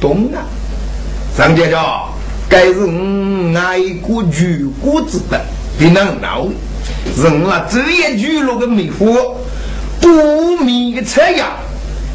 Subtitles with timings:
[0.00, 0.44] 懂啊？
[1.36, 2.02] 张家家，
[2.48, 5.38] 该是我爱国举国之本，
[5.78, 6.48] 你能闹？
[7.16, 9.34] 人了这一句落个迷惑，
[10.00, 11.56] 不明的车呀，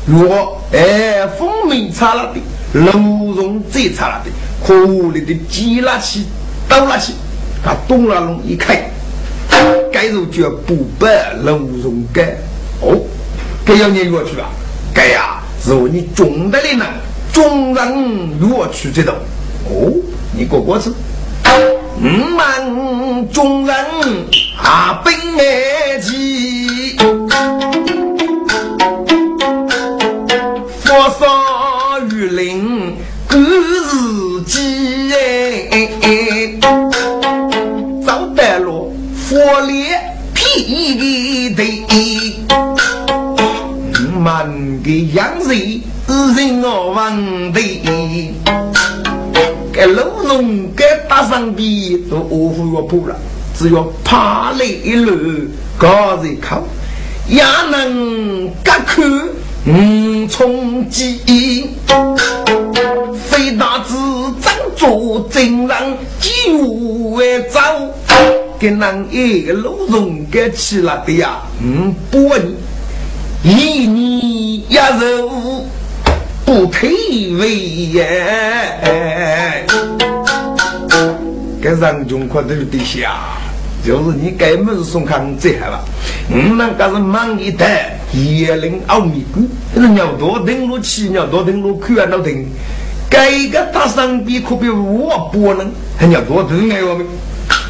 [0.08, 2.39] 若哎风鸣差了的，
[2.80, 4.31] 露容再差了的，
[4.66, 4.73] 可
[5.11, 6.25] 怜的挤拉起
[6.67, 7.13] 倒拉起，
[7.63, 8.89] 他东拉龙一开，
[9.94, 12.23] 该如叫不白露容该
[12.81, 12.98] 哦，
[13.63, 14.50] 该要你过去吧？
[14.94, 16.86] 该呀，如你中得的呢？
[17.34, 19.14] 众人若去这道，
[19.70, 19.94] 哦，
[20.36, 20.90] 你过过去。
[20.90, 23.76] 五万众人
[24.58, 26.96] 啊，奔来急，
[30.84, 32.96] 火烧雨林
[33.28, 36.59] 各自己哎，
[38.06, 38.94] 走得路
[39.30, 40.00] 火烈
[40.34, 41.64] 劈的，
[44.00, 44.52] 五万
[44.84, 45.82] 个洋人。
[46.36, 48.34] 人我问的，
[49.72, 51.66] 该老农该打上边
[52.09, 53.16] 都饿乎要破了，
[53.58, 56.64] 只要爬来一路高人靠，
[57.30, 59.02] 也能割口
[59.66, 61.70] 五重鸡。
[63.23, 63.96] 非大子
[64.42, 67.59] 张作真人就会走，
[68.59, 71.42] 给那一个老农该起了的呀，
[72.14, 72.56] 五百年
[73.44, 73.96] 一年
[74.68, 75.66] 一肉。
[76.52, 76.91] 不退
[77.35, 77.56] 位
[77.94, 79.66] 耶！
[81.62, 83.22] 该让穷快都得下，
[83.85, 85.81] 就是你该门送康最好了。
[86.29, 92.45] 我们可是忙一代，叶灵奥秘谷，那鸟多登陆起，鸟多登陆看到登。
[93.09, 97.07] 该个大上比可比我不能，还鸟多登来我们，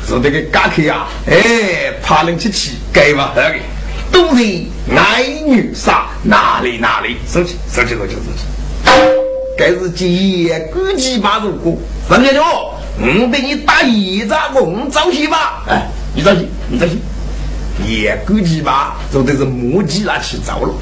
[0.08, 1.06] 是这个嘎克呀！
[1.28, 3.32] 哎，怕人去起，该吧？
[3.36, 3.58] 那个
[4.12, 4.44] 都是
[4.88, 8.46] 男女杀，哪里哪里，收起，收起，收起，收起。
[9.62, 11.78] 该是几估计八如果，
[12.10, 15.64] 张家桥，我给你打一仗，我着急吧？
[15.70, 16.98] 哎，你着急，你着急。
[17.88, 20.74] 也估计吧，做的是磨叽拿去造了。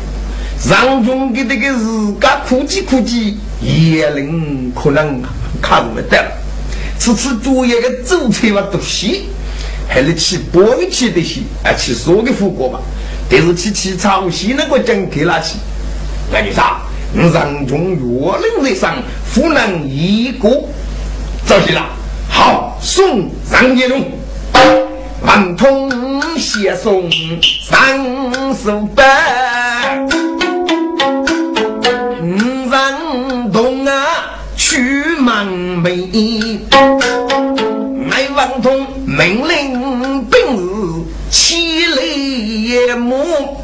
[0.69, 5.21] 让中给这个自家哭唧哭唧，也能可能
[5.61, 6.31] 看不得了。
[6.97, 9.25] 次次作业的走车嘛都细，
[9.89, 12.79] 还是去波起的些，啊，去说个副歌吧。
[13.29, 15.57] 但是去去朝西那个讲给哪去？
[16.31, 16.79] 那你啥？
[17.13, 18.95] 让中岳岭在上，
[19.33, 20.49] 湖南一个
[21.47, 21.85] 着急了。
[22.29, 24.03] 好，送张杰龙，
[25.25, 27.09] 万通写送
[27.67, 27.99] 三
[28.53, 30.07] 手板。
[32.71, 36.07] 让东啊去满美，
[38.11, 41.85] 爱万通命令本日起
[42.87, 43.58] 来木。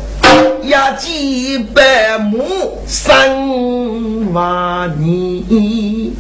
[0.68, 2.44] 压几百亩
[2.88, 6.12] 三万年，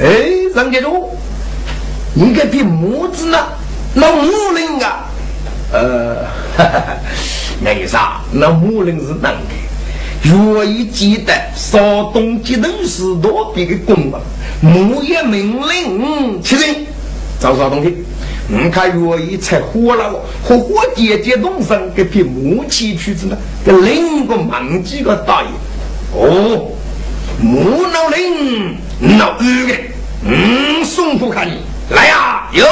[0.00, 1.10] 哎，张家忠，
[2.14, 3.38] 你个比母子呢？
[3.94, 5.06] 那母人啊，
[5.72, 6.26] 呃，
[7.60, 10.28] 那意思啊，那母人是哪个？
[10.28, 11.78] 若一记得少
[12.12, 14.20] 东吉头是多别的功啊，
[14.60, 16.86] 母也命令起人，
[17.38, 18.04] 找啥东西？
[18.48, 20.14] 你看，若一才火了，
[20.44, 23.36] 火火姐姐动身，给批木器去子呢？
[23.64, 25.48] 给另一个忙几个大爷，
[26.12, 26.70] 哦，
[27.40, 28.76] 木老林
[29.18, 29.74] 老鱼的，
[30.24, 31.58] 嗯，送不看你
[31.90, 32.64] 来呀，有，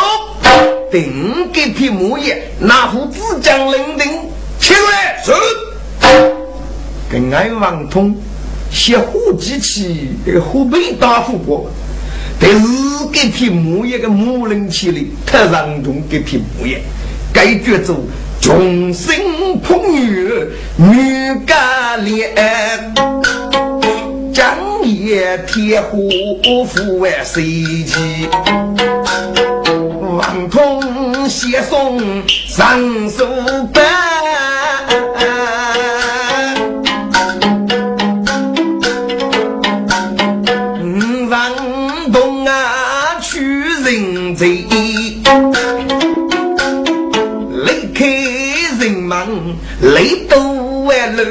[0.93, 4.13] 定给批木叶，那副子将领定，
[4.61, 5.33] 起来是，
[7.11, 8.17] 跟俺王通
[8.71, 11.69] 写火机器，这个湖北大富过。
[12.41, 12.67] 但是
[13.13, 16.83] 这批木业的木人起来，特让中这批木业，
[17.33, 17.95] 该觉着
[18.41, 19.15] 众生
[19.63, 20.31] 捧女
[20.77, 22.35] 女干练，
[24.33, 27.43] 将夜铁虎富为谁
[27.85, 28.29] 气？
[30.17, 31.99] 王通写送
[32.29, 33.27] 上手
[33.73, 34.14] 板。
[50.05, 51.23] 雷都万路，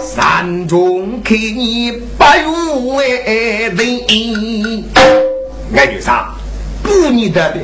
[0.00, 3.76] 山中看你不如万人。
[5.74, 6.34] 俺女啥？
[6.82, 7.60] 不你的的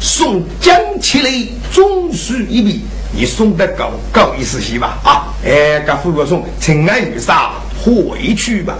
[0.00, 1.30] 送将起来
[1.70, 2.80] 总须一笔，
[3.12, 4.98] 你送得高高意思些吧？
[5.04, 7.50] 啊，哎，给富国送，请爱女杀
[7.84, 8.74] 回去吧。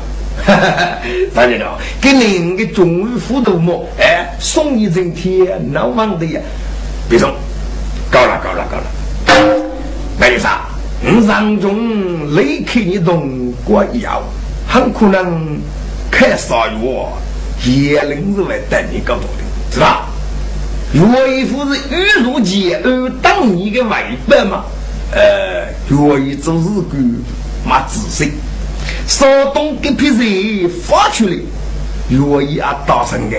[0.47, 0.99] 哈哈哈，
[1.35, 3.87] 大家了，给您个中日辅导么？
[3.99, 6.41] 哎，送一整天，闹忙的呀。
[7.11, 7.31] 别送，
[8.11, 8.85] 高了，高了，高了。
[10.19, 10.63] 那女杀，
[11.07, 14.23] 我上中离开你东国以后，
[14.67, 15.61] 很可能
[16.11, 17.13] 开啥药，
[17.67, 20.07] 也能是会等你搞懂的，是吧？
[20.95, 24.65] 岳一夫是雨如结而当你的外伴嘛？
[25.13, 26.99] 呃，岳一做日干
[27.67, 28.33] 没仔细。
[29.07, 31.37] 稍东给批人发出来，
[32.09, 33.37] 愿意啊大声的，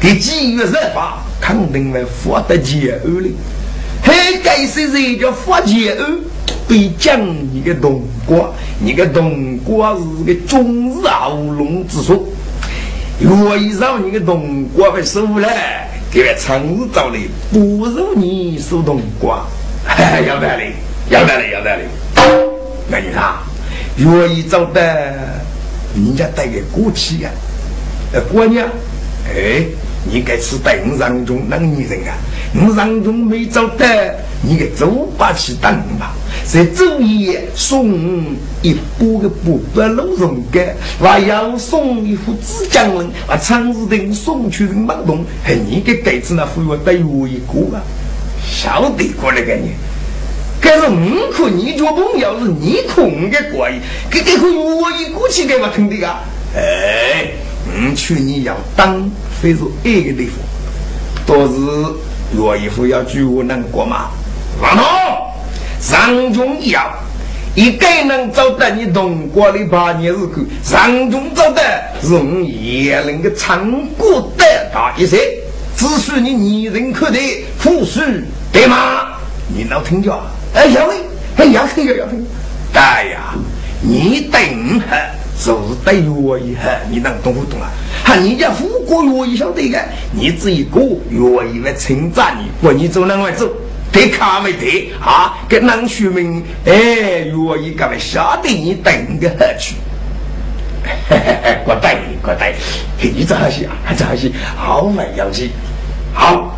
[0.00, 3.34] 给几月热发，肯定会发得结恶哩。
[4.00, 4.12] 还
[4.44, 6.06] 该是人叫发结恶，
[6.66, 7.20] 被讲
[7.52, 8.50] 你个冬瓜，
[8.80, 12.22] 你个冬瓜是个中日喉咙之说。
[13.20, 15.48] 愿意让你个冬瓜会收了，
[16.10, 17.20] 给他长日找来，
[17.52, 19.46] 不如你收冬瓜。
[20.26, 20.72] 要得嘞，
[21.10, 21.84] 要得嘞，要得嘞。
[22.88, 23.34] 那你看。
[23.96, 24.82] 愿意找的，
[25.94, 27.30] 人家带个过去呀。
[28.12, 28.66] 呃，姑娘，
[29.28, 29.64] 哎，
[30.04, 32.18] 你该吃邓上中那女人啊？
[32.56, 34.86] 你上中没找的，你给走
[35.18, 36.14] 吧去等吧。
[36.46, 37.90] 在周夜送
[38.62, 47.82] 一波个不白鹿茸干，还要送一副纸浆人，把长日等送去人忙动，还你给盖子那副要带我一个啊？
[48.46, 49.72] 晓得过来给你。
[50.60, 53.74] 可是五可你做朋友是你空的怪，
[54.08, 56.20] 给这个我一过去给我听的啊！
[56.54, 57.32] 哎，
[57.66, 59.10] 我去你要当
[59.42, 60.38] 非是一个地方，
[61.26, 61.54] 都是
[62.36, 64.10] 若一夫要举我能过吗？
[64.60, 64.84] 王通，
[65.80, 66.88] 上中要
[67.54, 71.62] 一个能找到你同国的八年日子，上中找的
[72.02, 75.18] 是我也能够长过得大一些，
[75.76, 78.00] 只需你你人可得，富庶
[78.52, 79.08] 对吗？
[79.48, 80.18] 你能听着？
[80.54, 80.96] 哎呀喂，
[81.36, 82.18] 哎呀嘿呀呀嘿！
[82.74, 83.34] 哎呀，
[83.82, 84.40] 你等
[84.80, 85.50] 下就是
[85.84, 87.68] 等我一下，你能懂不懂啊？
[88.04, 89.78] 哈，人家富国我也晓得的，
[90.12, 93.50] 你这一个我以为称赞你，我你走哪外走？
[93.92, 95.38] 得卡没得啊？
[95.48, 99.74] 跟男学们哎，我一个晓得你等个下去。
[100.84, 102.54] 嘿嘿嘿，过带过带，
[103.00, 105.50] 你这些啊，这些好没要紧，
[106.12, 106.56] 好。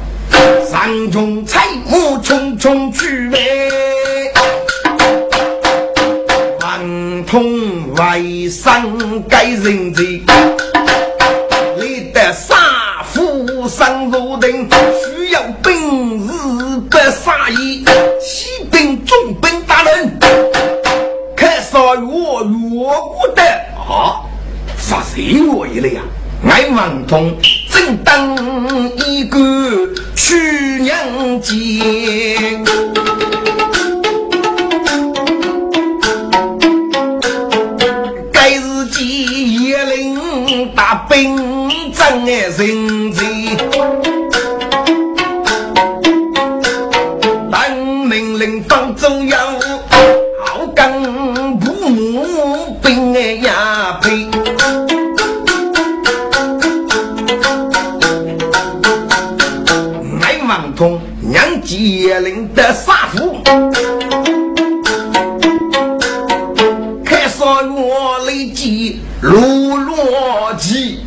[0.68, 3.38] 山中采木匆匆去呗，
[6.60, 10.22] 万通外甥该人贼，
[11.78, 14.68] 立得杀夫上如定，
[15.02, 15.72] 需要本
[16.20, 16.32] 事
[16.90, 17.82] 不杀意，
[18.20, 20.18] 启禀总兵大人，
[21.34, 23.42] 看杀我越过的
[23.78, 24.20] 啊，
[24.76, 26.02] 杀谁我一类呀？
[26.46, 27.34] 爱王通
[27.72, 28.36] 正当
[29.06, 29.38] 一个
[30.14, 30.36] 去
[30.82, 31.54] 娘节，
[40.76, 43.56] 领大兵战哎人贼，
[47.50, 47.76] 当
[48.06, 49.38] 命令放走要
[50.44, 54.28] 好钢不木兵哎呀呸！
[60.76, 63.38] 同娘接领的杀夫，
[67.02, 69.74] 开上我雷击如
[70.56, 71.00] 落骑，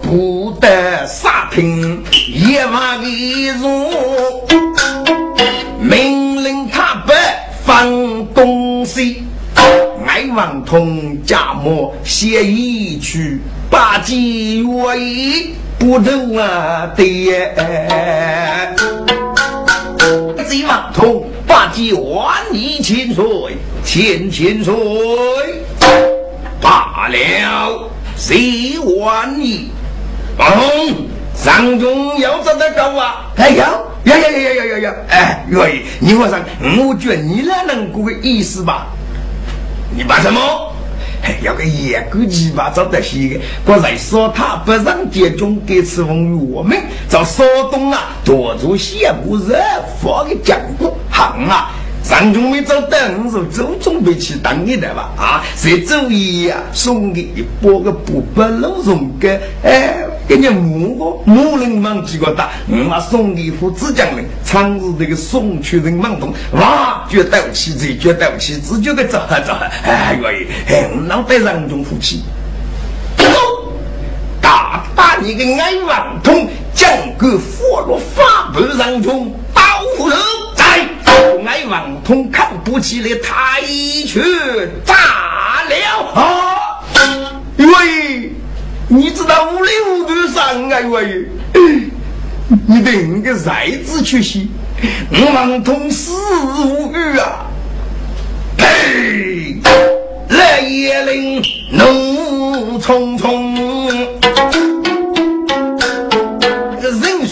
[0.00, 4.46] 不得杀听夜晚的如，
[5.80, 7.12] 命令他不
[7.64, 9.24] 放东西，
[10.06, 14.14] 爱王同家母写一曲八戒
[14.62, 15.50] 为
[15.80, 17.04] 不能啊的。
[20.44, 23.24] 贼王通八戒万里千岁，
[23.84, 24.72] 千千岁
[26.60, 27.85] 罢了，
[28.26, 29.70] 谁万里？
[30.36, 33.30] 王通上中要找得高啊！
[33.36, 33.68] 哎呀
[34.02, 34.94] 呀呀呀呀呀呀呀！
[35.08, 38.88] 哎，愿意，你我上，我觉你那能过个意思吧？
[39.96, 40.40] 你办什么？
[41.40, 46.76] 要个野狗鸡巴找得些个，不然说他不让接种给吃风我们
[47.08, 49.56] 找稍东啊，多做些不热
[50.02, 51.70] 发个讲过行啊。
[52.08, 55.42] 上中没找到，我说周准备去当你的吧啊！
[55.56, 59.98] 谁周一呀送给一包个不白肉蓉干，哎。
[60.28, 72.24] 给你木个木人忙几个大，我送你一副纸浆人，常日这个送去人忙动，哇，觉得不起这，觉得不起，只觉得走哈走哈，哎，愿意，哎，我脑袋上中福气，
[73.16, 73.24] 走，
[74.40, 79.62] 大大你个爱王通，将个佛罗法不上中，刀
[79.96, 80.16] 斧头。
[82.04, 84.20] 通看不起来，他一去
[84.84, 84.94] 炸
[85.68, 85.74] 了
[86.14, 86.80] 啊！
[87.56, 88.32] 喂，
[88.88, 90.78] 你知道五里五头上啊？
[90.88, 91.28] 喂，
[92.66, 94.50] 你等个才子去洗，
[95.10, 96.12] 我王通死
[96.64, 97.46] 无语啊！
[98.58, 99.56] 嘿，
[100.28, 103.56] 来也令怒冲冲。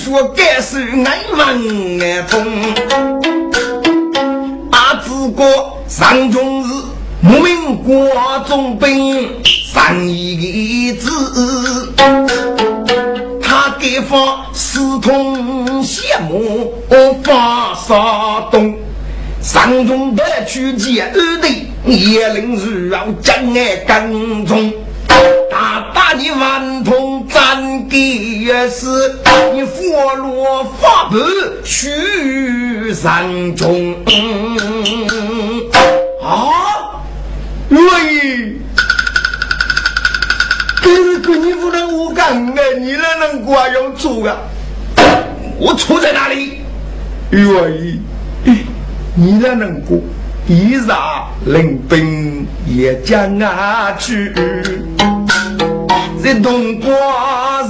[0.06, 2.22] 我该是爱问爱
[5.34, 5.44] 痛，阿子哥
[5.88, 6.66] 上中日，
[7.20, 8.08] 牧民国
[8.46, 11.10] 中兵上一子，
[13.42, 16.72] 他给发四通羡慕
[17.22, 18.74] 发沙东，
[19.42, 24.72] 上中得去见二弟，也能日绕真爱跟踪。
[25.50, 27.03] 大大的顽童
[27.94, 28.00] 战
[28.44, 28.86] 给是，
[29.52, 31.16] 你佛罗法布
[31.62, 33.94] 须山中
[36.20, 37.04] 啊！
[37.68, 38.56] 喂，
[40.82, 44.38] 这个你不能我干哎，你哪能管用做啊？
[45.58, 46.62] 我错在哪里？
[47.30, 48.00] 喂，
[49.14, 49.98] 你哪能过？
[50.48, 54.32] 一让领兵也将啊去。
[56.24, 56.90] 在东国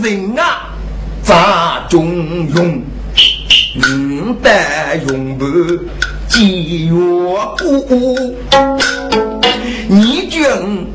[0.00, 0.70] 人啊，
[1.24, 2.06] 咋中
[2.54, 2.80] 用？
[3.76, 5.44] 五代用不
[6.28, 7.58] 几月过？
[9.88, 10.40] 你军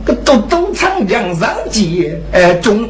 [0.06, 2.18] 个都都长江上街
[2.62, 2.88] 中，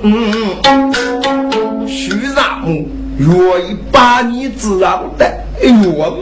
[1.87, 5.25] 徐让木愿意把你知道的，
[5.63, 5.73] 愿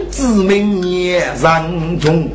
[0.09, 1.65] 知名也上
[1.99, 2.29] 中。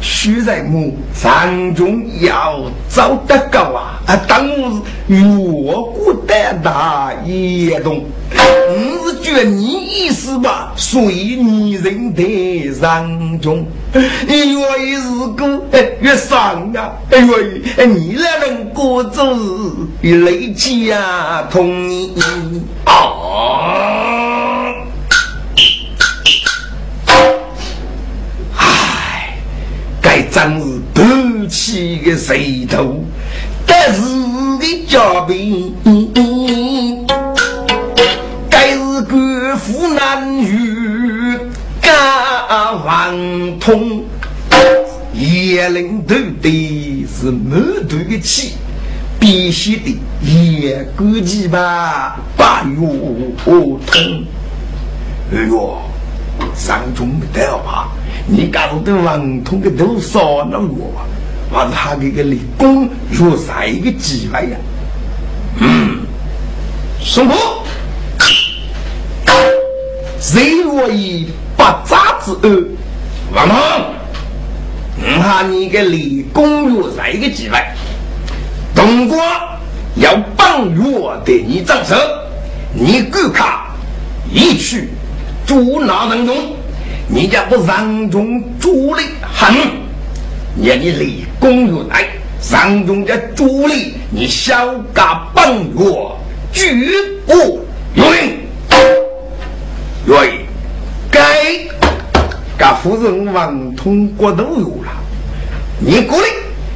[0.00, 4.00] 徐在木山中要走得高啊！
[4.06, 10.72] 啊，当时越过的大野洞，我是觉你意思吧？
[10.76, 13.66] 随女人的山中，
[14.26, 14.60] 你越
[14.96, 15.62] 是个
[16.00, 16.92] 越上啊！
[17.10, 19.24] 哎呦，你那能过走
[20.00, 22.14] 日累气啊，同你
[22.84, 24.47] 啊！
[30.30, 33.02] 真是不起个石头，
[33.66, 34.02] 但是
[34.58, 35.74] 的家贫，
[38.50, 41.38] 该是官府难遇，
[41.80, 41.90] 干
[42.84, 43.14] 万
[43.58, 44.04] 通，
[45.14, 48.52] 叶领头的是满头的气，
[49.18, 52.76] 必须的也估计吧，八月
[53.44, 54.24] 通，
[55.32, 55.78] 哎呦，
[56.54, 57.88] 上中的太怕。
[58.26, 60.92] 你家住的王通的多少那我，
[61.50, 64.56] 我是他这个立功若在一个机会呀。
[65.60, 66.00] 嗯，
[67.00, 67.34] 什么？
[70.20, 72.64] 谁我以八扎之恶，
[73.32, 73.56] 王通，
[75.00, 77.56] 我哈你个立功若在一个机会，
[78.74, 79.16] 东国
[79.94, 81.96] 要帮我的你掌声，
[82.74, 83.70] 你敢卡
[84.30, 84.88] 一去
[85.46, 86.34] 住那当中。
[87.10, 89.54] 你家不让中主力狠，
[90.54, 92.06] 你你立功于来，
[92.50, 96.18] 让中的主力你小家帮我
[96.52, 96.90] 举
[97.26, 97.34] 不
[97.94, 98.38] 有令，
[100.06, 100.46] 对，
[101.10, 101.20] 该
[102.58, 104.92] 该夫人王通过都有了，
[105.78, 106.28] 你过来，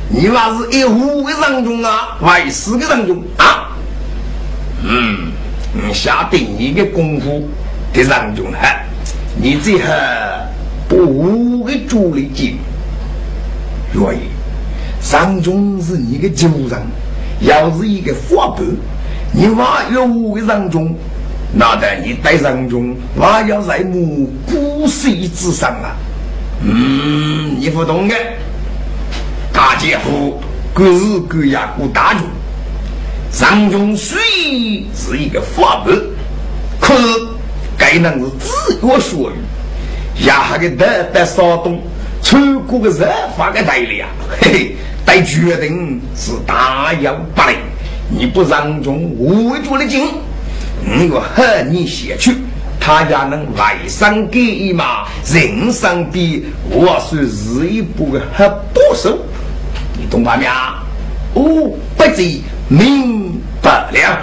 [0.09, 3.69] 你话是一五个让中啊，还是四个让中啊？
[4.83, 5.31] 嗯，
[5.93, 7.47] 下定一个功夫
[7.93, 8.83] 的让中还。
[9.35, 9.93] 你最好
[10.89, 12.59] 不给主力进？
[13.95, 14.21] 愿意？
[15.01, 16.81] 上中是你的主人，
[17.41, 18.65] 要是一个法官，
[19.33, 20.95] 你话要我的上中，
[21.53, 25.97] 那得你带上中，我要在目骨髓之上啊！
[26.63, 28.15] 嗯，你不懂的，
[29.53, 30.39] 大姐夫
[30.73, 32.23] 各日各夜过大军，
[33.33, 34.19] 上中虽
[34.95, 35.99] 是一个法官，
[36.79, 37.32] 可是。
[37.77, 41.81] 该能是自我所欲，呀哈个得得骚动，
[42.23, 44.09] 出国个人发个代理啊，
[44.41, 47.57] 嘿嘿，得决定是大有不利。
[48.09, 50.09] 你不让中我做的紧，
[51.11, 52.37] 我和你下去，
[52.79, 59.19] 他家能外伤给一马，人上比我算是一步个很保守，
[59.99, 60.37] 你懂吧？
[60.37, 60.83] 呀？
[61.35, 64.23] 哦，不知明白了，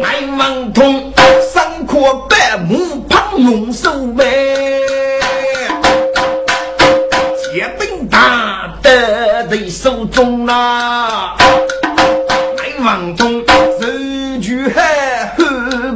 [0.00, 1.12] 卖王通，
[1.52, 4.24] 三块半木盘用手买，
[7.52, 11.36] 铁饼大的在手中啊。
[12.56, 15.44] 卖王通，手举海，后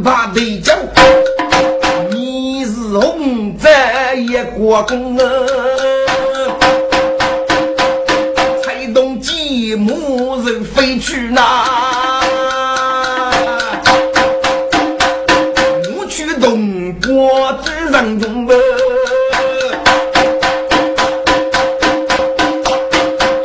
[0.02, 0.76] 怕被抢，
[2.10, 5.22] 你是红在也过中啊，
[8.62, 9.02] 菜刀
[10.64, 11.91] 飞去拿。
[18.02, 18.56] 国之人中门，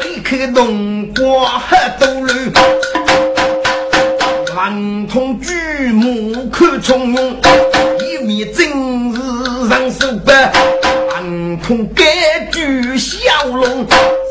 [0.02, 2.34] 离开东国还多路，
[4.56, 5.54] 万通举
[5.94, 7.36] 目看从容，
[8.00, 10.52] 一面正是上手板，
[11.12, 12.04] 万通改
[12.52, 13.86] 举小龙。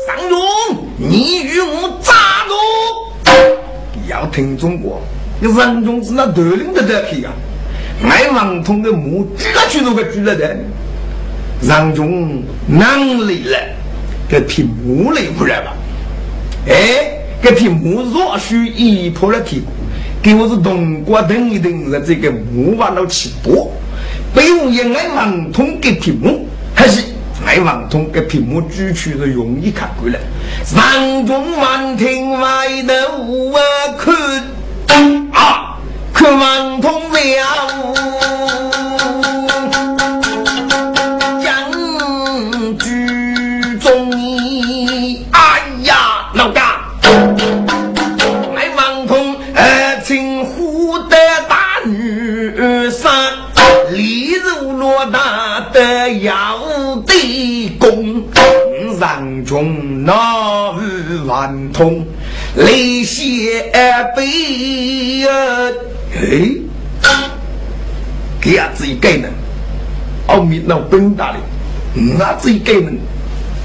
[0.05, 0.39] 张勇，
[0.97, 2.13] 你与我扎
[2.47, 2.53] 住！
[4.09, 5.01] 要听中国，
[5.39, 7.31] 你王中是那头领的得去啊！
[8.03, 10.57] 俺王通的母这个举都个举了的，
[11.67, 13.57] 王中能力了，
[14.29, 15.73] 给提母来不然吧？
[16.67, 16.75] 哎，
[17.41, 19.63] 给提母若许一破了题，
[20.21, 23.71] 给我是东瓜等一等的这个木瓦老起多，
[24.33, 27.03] 被我也俺王通给提母还是？
[27.45, 30.19] 爱王通给屏幕举起是容易看过来，
[30.65, 33.59] 上中万听外头啊
[33.97, 34.43] 看
[36.17, 37.19] 啊，看王通了，
[41.43, 41.71] 将
[42.79, 46.81] 举中意，哎呀，老大，
[48.55, 51.15] 爱王通呃，称呼的
[51.47, 52.51] 大女
[52.89, 53.11] 生，
[53.91, 56.57] 李如罗大的要。
[57.79, 58.23] 公
[58.99, 60.73] 上穷那
[61.25, 62.05] 万通，
[62.55, 63.71] 泪血
[64.15, 65.23] 悲
[66.19, 66.49] 哎，
[68.41, 69.31] 给伢子一个人，
[70.27, 71.37] 奥秘那笨大的，
[72.17, 72.97] 伢子一个人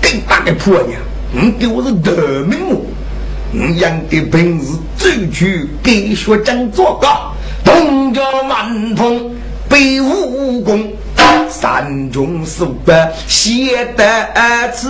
[0.02, 1.00] 更大的婆娘，
[1.32, 2.82] 你给我是得命我，
[3.52, 7.08] 你养的本事走去给学长做个，
[7.64, 9.34] 东家万通
[9.68, 10.92] 背武功。
[11.48, 12.92] 山中书法
[13.28, 14.04] 写得
[14.72, 14.88] 字，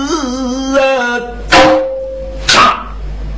[2.48, 2.86] 哈，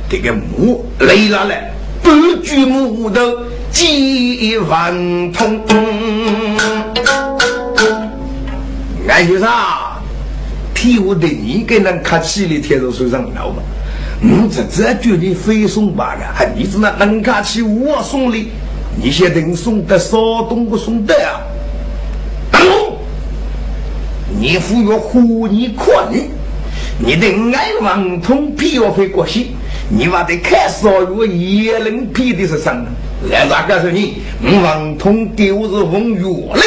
[0.09, 3.21] 这个木累了嘞，不举木头
[3.71, 5.61] 几万通。
[9.07, 9.97] 俺就啥，
[10.73, 13.63] 替我的你给人看起的贴在手上了吧？
[14.21, 18.37] 嗯，这这绝对非送罢了，还你只那能看起我送的，
[19.01, 21.39] 你先等送的少东不送的啊？
[24.37, 26.29] 你服药护你困，你
[26.97, 27.27] 你的
[27.57, 29.51] 爱王通皮要会过去，
[29.89, 32.85] 你话得看少药也能皮的是什么？
[33.29, 34.21] 来，我告诉你，
[34.61, 36.63] 王通丢是奉药令，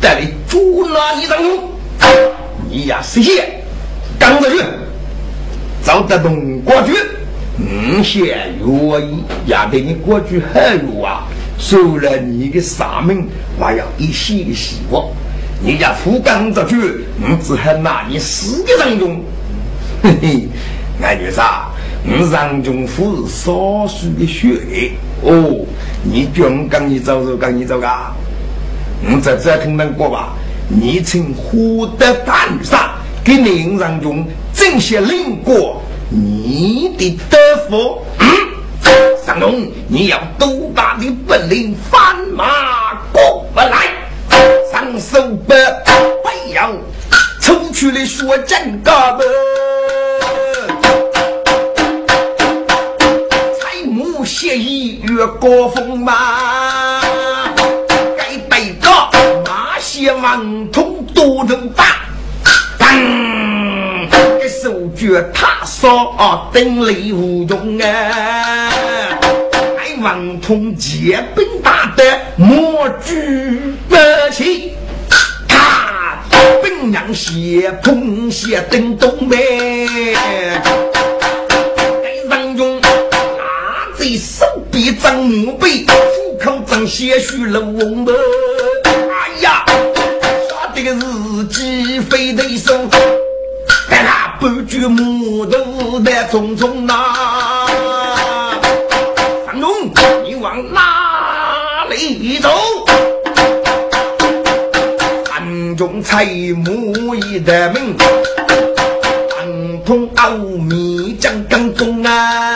[0.00, 1.58] 带你捉拿一张龙，
[2.70, 3.44] 你呀是些
[4.18, 4.62] 刚着去，
[5.84, 6.92] 找得东国去，
[7.58, 8.28] 五些
[8.60, 11.24] 药医也得你过去很药啊，
[11.58, 15.08] 收了你的杀命，还要一些的希望。
[15.60, 16.76] 你家富刚这句，
[17.20, 19.20] 我只还拿你死的当中，
[20.02, 20.48] 嘿嘿，
[21.02, 21.68] 俺女啥？
[22.04, 25.64] 我上中府少许的血哦，
[26.02, 28.12] 你军刚你走走，刚你走噶？
[29.04, 30.34] 我在这听到过吧？
[30.68, 37.38] 你曾获得大女杀，给您上中正些领过你的德
[37.68, 38.02] 福。
[38.18, 38.26] 嗯，
[39.24, 43.92] 上中你要多大的本领，翻马过不来？
[44.72, 46.72] 上手不不要，
[47.40, 49.24] 抽去了血真嘎子，
[54.22, 57.02] 彩木协议越过风马，
[58.16, 58.88] 该得个
[59.44, 61.84] 马些王通多人大，
[62.78, 62.88] 当
[64.40, 68.70] 这手脚他说等力无用啊，
[69.76, 72.04] 爱王通结兵打得
[72.36, 73.96] 莫惧不
[74.32, 74.74] 起。
[76.62, 80.14] 本娘血碰血登东北，
[84.16, 88.14] 手臂张墓碑，虎口张血须露红门。
[88.84, 89.64] 哎呀，
[90.48, 92.88] 杀的个日鸡飞的手，
[93.90, 97.66] 但那半句木头在匆匆呐。
[99.46, 99.72] 上中，
[100.24, 102.50] 你往哪里走？
[105.76, 106.26] 中财
[106.64, 112.51] 母一的命，当通奥秘讲刚中啊！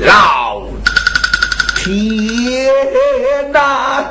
[0.00, 0.62] 老
[1.76, 2.72] 天
[3.52, 4.04] 呐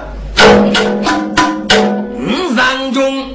[2.14, 3.34] 五分钟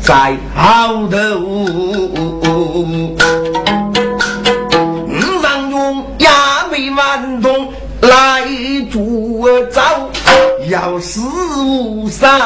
[0.00, 1.16] 在后头，
[5.08, 6.30] 五上用亚
[6.70, 7.68] 美万通
[8.02, 8.46] 来
[8.92, 9.80] 助走，
[10.68, 11.20] 要死
[11.58, 12.40] 无三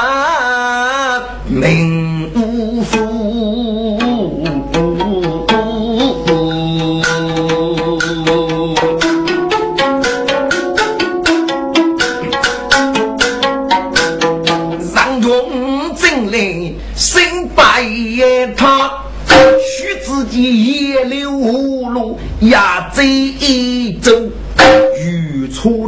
[1.47, 1.90] 命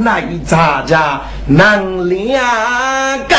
[0.05, 2.43] 那杂家难两
[3.29, 3.39] 根，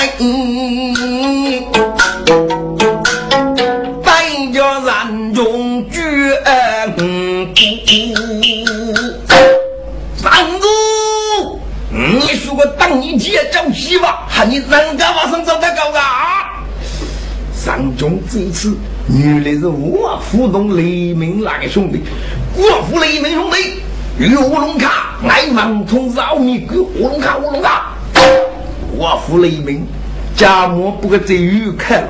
[4.02, 4.24] 带
[4.54, 6.00] 着人中绝
[10.16, 10.66] 三哥，
[11.92, 16.64] 你说我当你姐找媳妇，喊你人家往上走得高啊？
[17.54, 18.78] 三中这一次。
[19.10, 22.02] 原来是我府中雷鸣那个兄弟，
[22.56, 23.82] 我府雷鸣兄弟，
[24.20, 27.94] 与乌龙卡，爱王通饶你给乌龙卡乌龙卡，
[28.96, 29.86] 我府雷鸣，
[30.36, 32.08] 家母不可再遇看，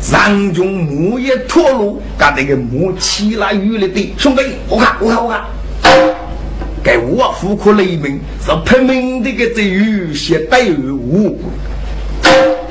[0.00, 5.44] 上中木也脱落，干那个木起来雨了的兄弟，我看我看我看，
[6.84, 11.40] 该我府可雷鸣是拼命的个这雨些带无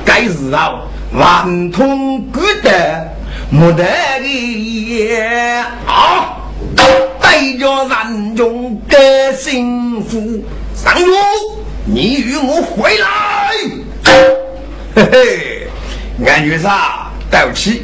[0.06, 0.82] 该日啊，
[1.14, 2.70] 万通古德。
[3.52, 5.18] 莫得的也
[5.86, 6.35] 啊！
[7.36, 8.98] 带着人中的
[9.34, 10.42] 幸福，
[10.74, 11.12] 上路，
[11.84, 13.52] 你与我回来。
[14.96, 15.68] 嘿嘿，
[16.26, 17.12] 俺女啥？
[17.30, 17.82] 对不起，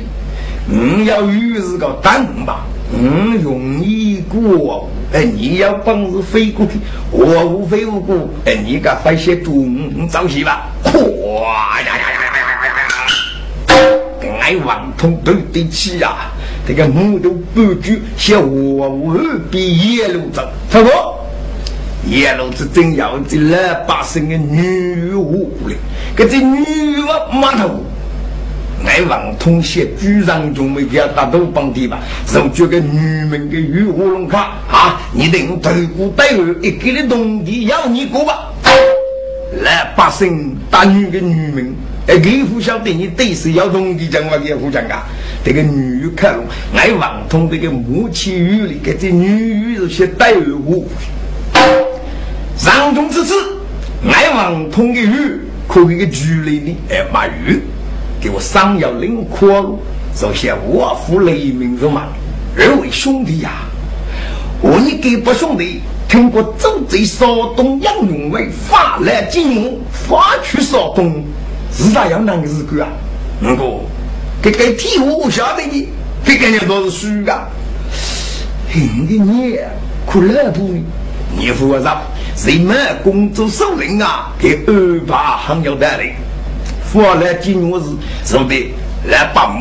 [0.66, 4.90] 你要与是个等吧，你容易过。
[5.12, 6.80] 哎，你要本事飞过去，
[7.12, 8.30] 我无非无故。
[8.46, 10.68] 哎，你个发些中招戏吧。
[10.86, 12.72] 哇呀呀呀呀呀呀
[13.68, 14.40] 呀！
[14.40, 16.32] 爱王通对得起呀！
[16.72, 19.18] 这个木头半句，小我我
[19.52, 21.20] 比野路走，他说
[22.08, 25.76] 野路子真要这老百姓的女巫嘞，
[26.16, 26.64] 可这女
[27.02, 27.84] 巫码头，
[28.86, 32.00] 爱王通写居上中没叫大都帮地吧？
[32.26, 35.02] 就这个女民的玉乌龙卡啊！
[35.12, 38.48] 你等头骨带后一个的农地要你过吧？
[39.62, 41.76] 老百姓打女的女民。
[42.08, 45.06] 哎，给互相对你对是要同的讲话给互相啊！
[45.46, 46.36] 这个女看
[46.76, 50.88] 爱王通这个母亲语里，给这女有些带误。
[52.58, 53.36] 上中之次，
[54.12, 57.62] 爱王通的语可以个距离的哎马语，
[58.20, 59.80] 给我上要领阔路
[60.16, 62.08] 首先我负雷鸣是嘛？
[62.58, 63.52] 二位兄弟呀，
[64.60, 71.24] 我你给不兄弟听过周贼骚动杨永伟发来金融发去骚动。
[71.74, 72.88] 是大样当个日子啊？
[73.42, 73.84] 不过，
[74.42, 75.88] 这个体我晓得的，
[76.26, 77.48] 这个人都是虚的。
[78.74, 79.60] 你的你
[80.06, 80.74] 可乐不？
[81.38, 82.02] 你说啥？
[82.36, 84.32] 谁们工作首领啊？
[84.40, 86.14] 给安排很有道理。
[86.84, 87.86] 富来金我是
[88.26, 88.74] 说的
[89.08, 89.60] 来帮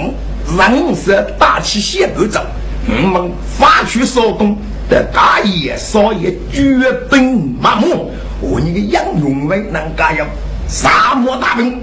[0.57, 2.41] 人是大气先不走，
[2.89, 4.57] 我们发去骚动
[4.89, 10.27] 的大爷少爷绝兵麻木，我你个杨永伟能干要
[10.69, 11.81] 沙漠大兵。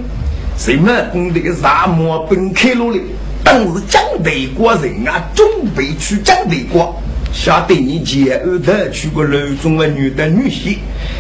[0.58, 3.00] 谁们攻这个沙漠奔开路的？
[3.44, 10.76] 当时江北国人啊，准备去江北国，晓得你前二头去过楼中的女的女婿，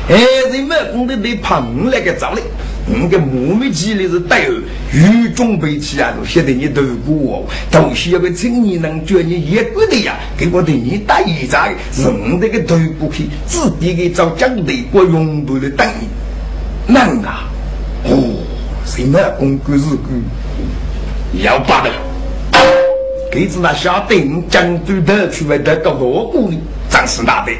[0.09, 0.17] 哎，
[0.51, 2.41] 人们攻的得碰那个找的，
[2.85, 4.55] 你个莫名其妙是带有
[4.91, 15.87] 与准备起啊，都晓得你头过，都需要个青年能叫你一个的呀，给我对你打一仗，人这个头过去，自己给找江北国用不的等，
[16.87, 17.47] 难啊，
[18.03, 18.36] 哦。
[18.87, 21.91] 什么公关日故要把的，
[23.29, 26.57] 给子那小丁将军的去外得到罗谷里，
[26.89, 27.57] 战士大队。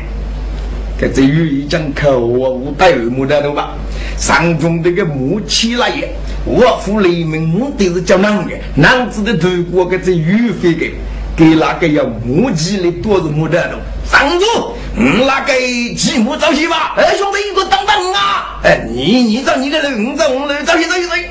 [0.98, 3.76] 这这语一讲口我无带耳目的了吧？
[4.18, 6.10] 上中这个木器来也，
[6.46, 10.96] 我府雷鸣都是叫男的，男子的头骨给这玉飞给
[11.36, 13.78] 给那个要木器的多是木的了。
[14.10, 15.54] 上中嗯，那个
[15.96, 16.96] 继母早些吧。
[16.98, 18.60] 哎，兄弟，一个等等啊！
[18.64, 21.30] 哎，你你找你个人，我找我人，早些早些早些。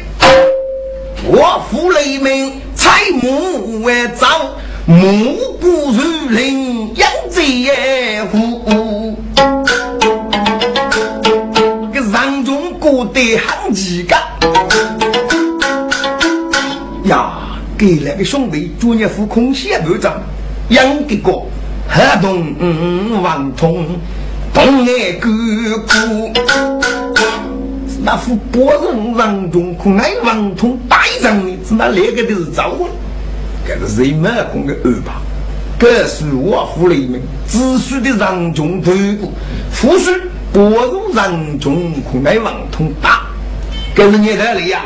[1.24, 4.52] 我父雷鸣，采木为灶，
[4.84, 7.72] 木不如林，养贼
[8.30, 9.18] 虎。
[11.92, 14.14] 个人中过得很几个
[17.06, 17.32] 呀！
[17.76, 20.22] 给那个兄弟专业副空写队长
[20.68, 21.32] 养个个
[21.88, 23.86] 合同王通
[24.52, 25.28] 同爱哥
[25.86, 26.32] 哥，
[28.02, 32.88] 那副波人王中空爱王通大仗的，只那那个都是招我，
[33.66, 35.12] 这是人马公的安排。
[35.78, 39.32] 这是我府里面只需的让中头部，
[39.70, 40.10] 附属
[40.52, 43.26] 波人让中空爱王通大，
[43.94, 44.82] 这是你的里呀。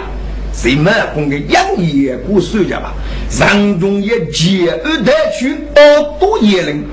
[0.63, 2.93] 谁们公的养野古手家吧？
[3.31, 6.85] 人中也接二代去二多野人，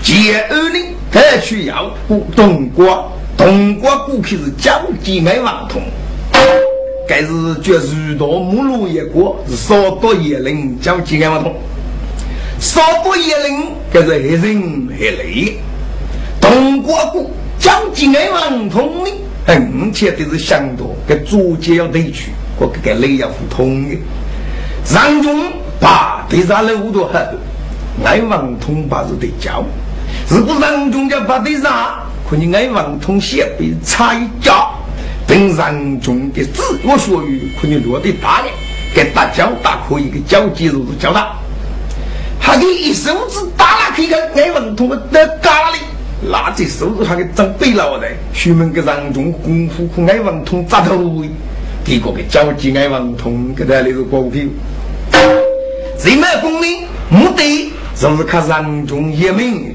[0.00, 0.78] 接二呢
[1.10, 1.92] 代去要
[2.36, 5.82] 东国，东国过去是江吉爱王通，
[7.08, 7.26] 该是
[7.64, 11.52] 绝如多木路一国是少多野人江吉爱王通，
[12.60, 15.58] 少多野人该是黑人黑雷，
[16.40, 19.10] 东国过江吉爱王通呢，
[19.46, 22.30] 而且都是相多，给主角要得去。
[22.60, 23.96] 我给个雷要互通的，
[24.92, 25.40] 让中
[25.80, 27.26] 把对上路都很，
[28.04, 29.64] 爱王通把是得教，
[30.28, 31.72] 如果让中家把对上，
[32.28, 34.74] 可你爱王通先被差一脚，
[35.26, 38.48] 等让中的自我所语，可你落得大的，
[38.94, 41.32] 给大脚大可以给脚肌肉都教大，
[42.38, 45.76] 还给一手指打了可以看爱王通的咖喱，
[46.30, 51.24] 那这手指还给长背了的，出门给让中功夫可爱王通扎头。
[51.84, 54.42] 结果给交际爱王通给他那个股票，
[56.04, 59.74] 人脉功名目的就是看人中一名，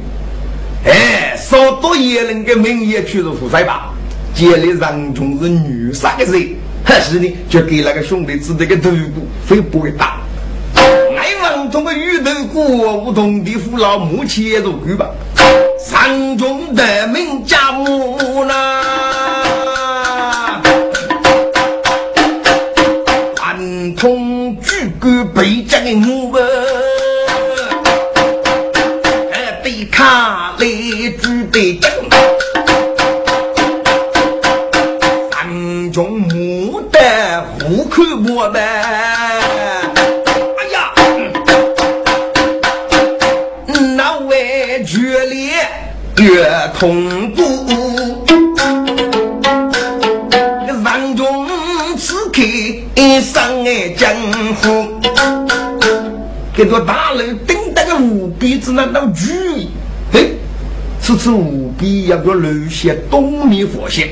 [0.85, 3.91] 哎，少多一人的名也去了负债吧？
[4.33, 7.35] 接里人中是女杀个人，还是呢？
[7.49, 10.21] 就给那个兄弟指这个头骨非不会打。
[10.75, 15.09] 爱王通的鱼头骨，梧桐的父老母亲也都够吧？
[16.07, 18.53] 人中的名家母呢？
[25.35, 26.41] 北疆的我们，
[29.61, 31.91] 对卡来举北疆，
[35.31, 38.01] 三中牡丹户口
[38.33, 38.59] 我们。
[40.57, 40.91] 哎呀，
[43.95, 45.67] 那位决裂
[46.17, 47.14] 越痛
[56.57, 59.67] 这座大楼顶那个无比之那道巨，
[60.09, 60.37] 嘿，
[61.01, 64.07] 此次无比要个楼下东面佛线，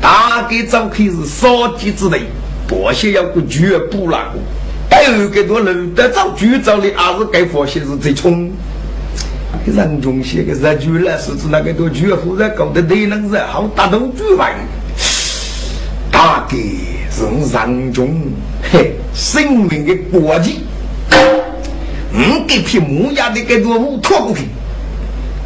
[0.00, 2.22] 大概早开是烧鸡之类，
[2.66, 4.38] 佛线要个绝不那个，
[4.90, 8.50] 还有个多楼的早巨早的，还是该佛线是最冲。
[9.66, 14.50] 人中些个日剧了，是指那个多绝户在搞得内能热好打到巨万，
[16.10, 16.56] 大概
[17.10, 18.16] 是人中
[18.72, 20.60] 嘿生命的国际。
[22.14, 24.42] 五给匹木压的给多木拖过去，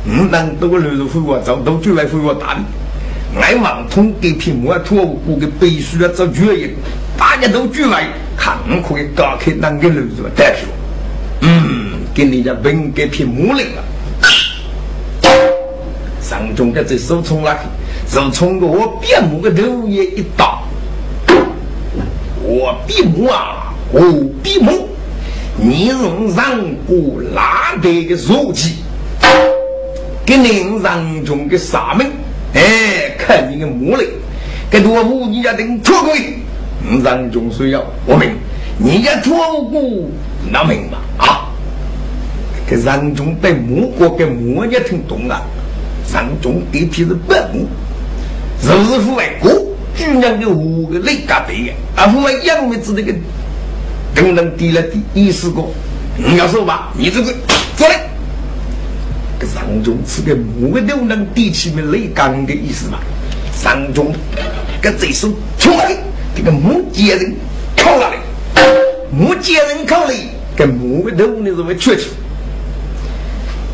[0.09, 2.61] 五当多流入灰我找到最外灰我打的，
[3.41, 6.71] 爱王通给匹木啊拖过给背书啊找绝一，
[7.17, 10.67] 大家都聚来看可以打开那个流入带去，
[11.43, 13.85] 嗯，给人家本给匹木来了。
[16.21, 17.61] 上中的这手冲那去，
[18.09, 20.59] 手冲个我边木个头也一打，
[22.43, 24.01] 我边木啊，我
[24.43, 24.89] 边木。
[25.59, 28.75] 你用上古拉得的书记，
[30.25, 32.07] 给您上中的啥名？
[32.53, 34.07] 哎，看你的目力，
[34.71, 36.39] 给多武你家等脱轨，
[37.03, 38.33] 上中需要我明，
[38.77, 40.11] 你家脱骨
[40.51, 40.99] 那明吧？
[41.17, 41.49] 啊，
[42.69, 45.41] 给上中对木国给木也挺懂啊，
[46.07, 47.67] 上中地皮是白木，
[48.61, 49.51] 是不外国
[49.97, 53.11] 居然给五个雷嘎对的，啊，不外杨梅子那个。
[54.17, 55.63] 等等，低了低意思个，
[56.17, 57.33] 你要说吧，你这个
[57.79, 58.09] 过来，
[59.39, 62.99] 这上中是个木个都能低起面雷钢的意思嘛？
[63.55, 64.15] 上中
[64.81, 65.95] 跟这手冲来，
[66.35, 67.37] 这个木匠人
[67.77, 68.17] 靠哪里？
[69.13, 72.09] 木匠人靠里，跟木个头呢是为缺去。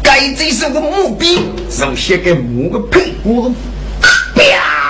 [0.02, 1.38] 该这手个木笔，
[1.70, 3.54] 首先给木个屁股，
[4.00, 4.81] 啪打落来。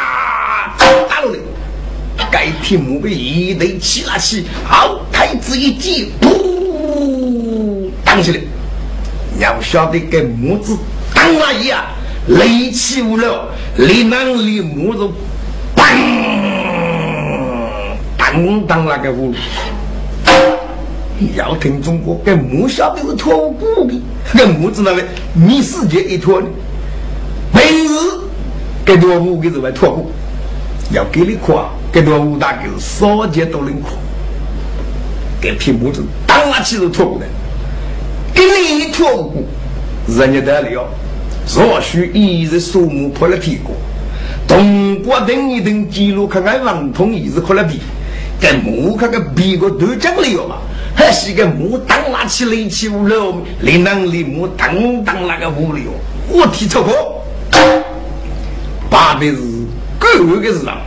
[2.33, 8.40] 该匹木被一对起了起，好太子一击，噗，挡起来。
[9.38, 10.75] 要晓得，给木子
[11.14, 11.85] 挡了一样，
[12.29, 15.11] 雷起无了，李南李木子，
[15.77, 15.85] 砰，
[18.16, 19.35] 当当那个屋。
[21.37, 24.01] 要听中国，跟木晓得是脱骨的，
[24.35, 26.49] 跟木知道的，你世界一脱的，
[27.53, 27.95] 平时
[28.87, 30.11] 跟多木给是外脱骨，
[30.92, 33.92] 要给你夸，跟多武大给是少见都能夸，
[35.40, 37.26] 给皮木子当然起是脱骨的，
[38.33, 39.46] 给你脱骨，
[40.09, 40.88] 人家得了，
[41.55, 43.74] 若许一日树木破了屁股，
[44.48, 47.78] 中国等一等记录看看王通一日破了皮，
[48.40, 50.57] 跟木看看皮个都讲了哟嘛。
[50.94, 55.92] 还是个木当拉起雷起屋楼，林能林木当当那个屋里哦，
[56.28, 57.24] 我提出过，
[58.90, 59.40] 八辈子
[59.98, 60.83] 各个是啊，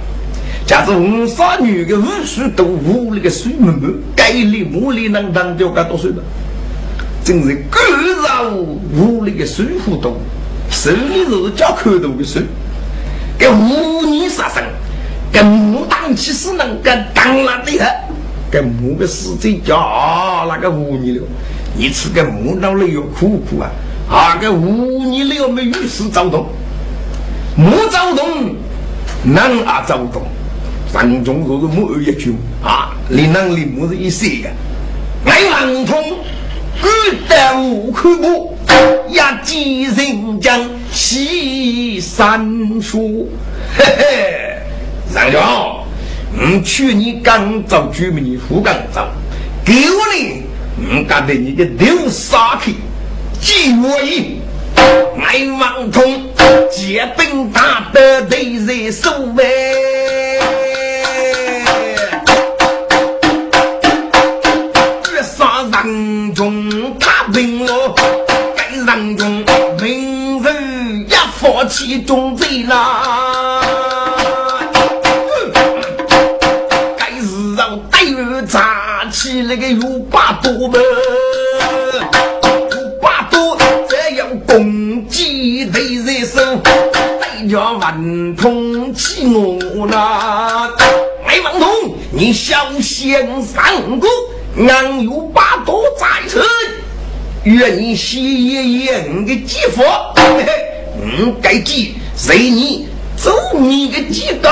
[0.66, 6.24] 假如五三女的五十多屋里个水门门，该里木里能当掉该多水吧？
[7.24, 7.80] 真是各
[8.28, 10.18] 让屋里个水壶多，
[10.72, 12.42] 手里是叫口多的水，
[13.38, 14.64] 给五年杀生，
[15.32, 17.88] 给木当起是能给当了的很。
[18.52, 21.22] 个木个死贼叫那个五年了，
[21.78, 23.70] 你吃个木脑里要苦苦啊！
[24.10, 26.48] 啊个五年了没遇事躁动，
[27.56, 28.56] 木躁动，
[29.26, 30.24] 人啊躁动。
[30.96, 34.50] 山中若是木有一句啊，你能力木是一些个，
[35.30, 36.02] 爱王通，
[36.82, 36.88] 古
[37.28, 38.56] 代无可过，
[39.10, 40.58] 一几人将
[40.94, 42.50] 西山
[42.82, 43.02] 说，
[43.78, 45.84] 嘿嘿，上将。
[46.38, 49.10] 我去你刚造居民户刚造，
[49.66, 50.44] 给我呢，
[50.80, 52.76] 我干得你个丢沙去，
[53.42, 54.40] 几我一，
[55.22, 56.24] 爱王通，
[56.72, 59.44] 借兵打得对人手呗，
[72.00, 73.62] 中贼啦。
[79.12, 80.78] 起那个有八多么？
[82.72, 90.70] 有八多，这样攻击对人手，对着万通起我啦。
[91.26, 94.08] 哎，万通，你小心三个，
[94.68, 96.44] 俺有八多在此，
[97.44, 99.82] 愿意谢爷爷的姐夫。
[100.98, 104.50] 五，该记随你走你个几个？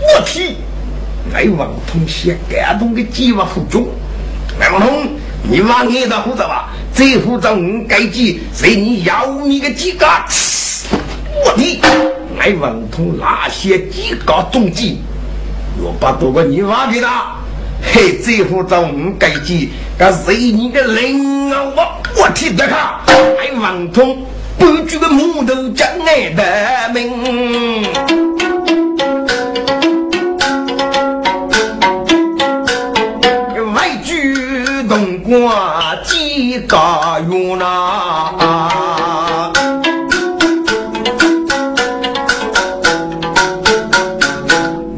[0.00, 0.56] 我去！
[1.32, 3.86] 来王通写感动的计划服中，
[4.58, 5.08] 来王通，
[5.42, 10.06] 你往你的护照吧，这护照我该寄，随你要你个几个？
[11.44, 11.78] 我的，
[12.38, 15.00] 来王通那些几个中计，
[15.82, 17.36] 我把多个你挖给他，
[17.92, 21.62] 嘿，这护照我该寄，该随你个人啊！
[21.76, 22.78] 我我替他看，
[23.36, 24.24] 来网通
[24.58, 27.86] 不举个木头将来的命。
[35.30, 35.52] 我
[36.04, 36.76] 几个
[37.28, 39.52] 月呐，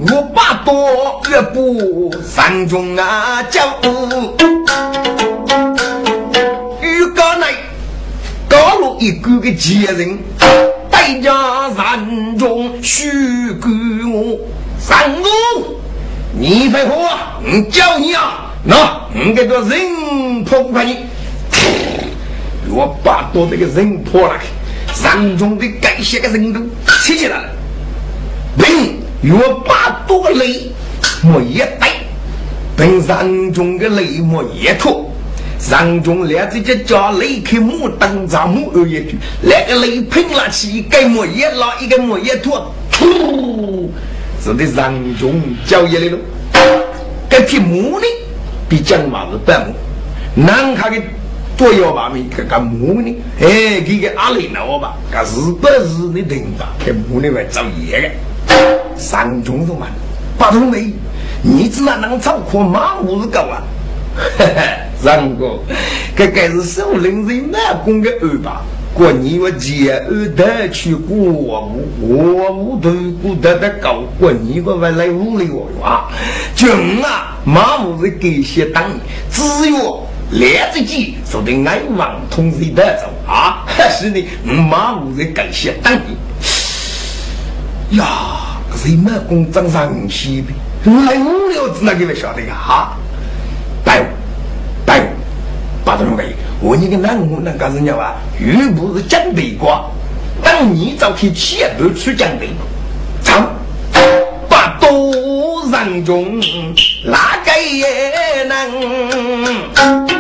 [0.07, 2.90] 我把多月不山中
[9.11, 10.19] 一个个贱人，
[10.89, 13.11] 代价山中许
[13.55, 13.69] 给
[14.07, 14.39] 我
[14.79, 15.75] 三公，
[16.39, 18.53] 你别哭啊，我叫你啊。
[18.63, 20.99] 那你给个人破不怕你？
[22.69, 24.39] 我把多这个人破了，
[24.95, 26.61] 山中的该些个人都
[27.03, 27.49] 起起来了。
[28.57, 29.01] 并
[29.33, 30.71] 我把多个雷
[31.25, 31.91] 我也带，
[32.77, 35.10] 并山中的雷我也脱。
[35.61, 43.89] 山中连这个叫雷克木登长木二一句，那个雷喷了起，该莫一拉一个木一脱，噗！
[44.43, 46.19] 是的山中叫一来了，
[47.29, 48.07] 该匹木呢？
[48.71, 49.75] 比江马是半亩，
[50.35, 50.97] 南卡的
[51.59, 53.15] 多要把米，个个木呢？
[53.41, 58.55] 哎，给个阿雷那我吧，个日本日的人吧，给木呢会造业的，
[58.97, 59.87] 三中是嘛？
[60.39, 60.79] 八中的，
[61.43, 63.63] 你只那能操苦马五是高啊？
[64.39, 64.63] 嘿嘿，
[65.03, 65.59] 三哥，
[66.17, 68.63] 这该是首领人满工的二吧？
[68.93, 72.91] 过年我接二代去过我我屋头
[73.23, 76.09] 过得的高过年我还来屋里玩啊，
[76.57, 76.69] 军
[77.01, 78.85] 啊，马五是给些当，
[79.31, 86.03] 只有两只鸡说的爱王同时带走啊，还 是呢，马五是给些当的
[87.97, 90.45] 呀，人满工长上西
[90.85, 92.97] 边，来五了子那个不晓得呀哈，
[93.85, 94.03] 带，
[95.85, 96.35] 把他们给。
[96.63, 99.83] 我你个男我那个人家话，又不是讲对瓜，
[100.43, 102.47] 当你早去前头去讲的，
[103.23, 103.33] 走，
[104.47, 106.39] 把多人中
[107.07, 110.20] 哪个也能？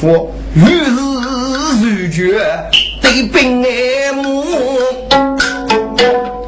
[0.00, 0.66] 夫如
[1.78, 2.40] 是如绝
[3.02, 4.42] 对兵爱慕，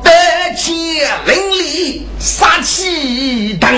[0.03, 0.11] 得
[0.57, 3.71] 气凌厉杀气腾，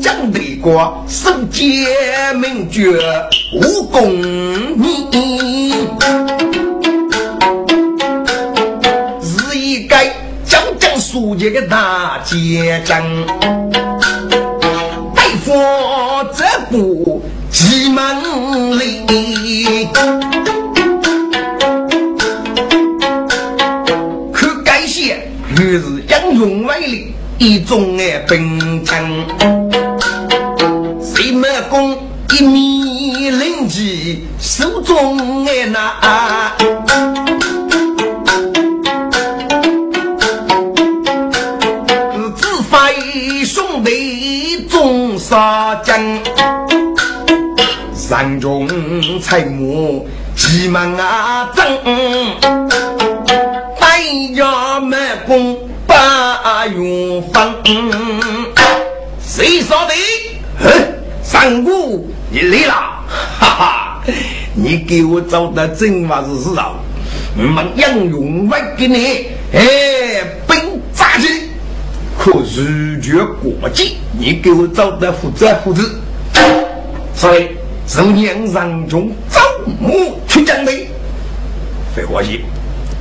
[0.00, 2.98] 蒋德国手剑名绝
[3.52, 5.74] 武功秘，
[9.22, 9.94] 是一个
[10.46, 13.04] 将将书记的大结将。
[15.52, 17.20] 我这不
[17.90, 19.88] 门里，
[24.32, 29.04] 可感谢于是杨勇为力一种哎兵强，
[31.02, 31.98] 谁没功
[32.38, 36.54] 一米零几手中哎拿。
[45.18, 45.94] 杀将，
[48.10, 48.68] 山中
[49.20, 50.04] 采木
[50.34, 51.64] 急忙啊争，
[53.78, 53.86] 大
[54.34, 55.56] 家满弓
[55.86, 57.54] 把元放。
[59.22, 59.94] 谁说的？
[61.22, 62.74] 三姑，你来了！
[63.38, 64.02] 哈哈，
[64.54, 66.74] 你给我找的真话是实道，
[67.38, 69.62] 我们杨勇会给你哎
[70.48, 71.28] 兵扎起。
[72.18, 75.84] 可如绝国际，你给我找的负责负责。
[77.14, 77.46] 所以，
[77.92, 79.40] 十年让中招
[79.80, 80.70] 募去讲的，
[81.92, 82.38] 废话些，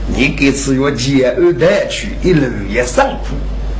[0.07, 3.35] 你给此月接二代去，一路也辛苦，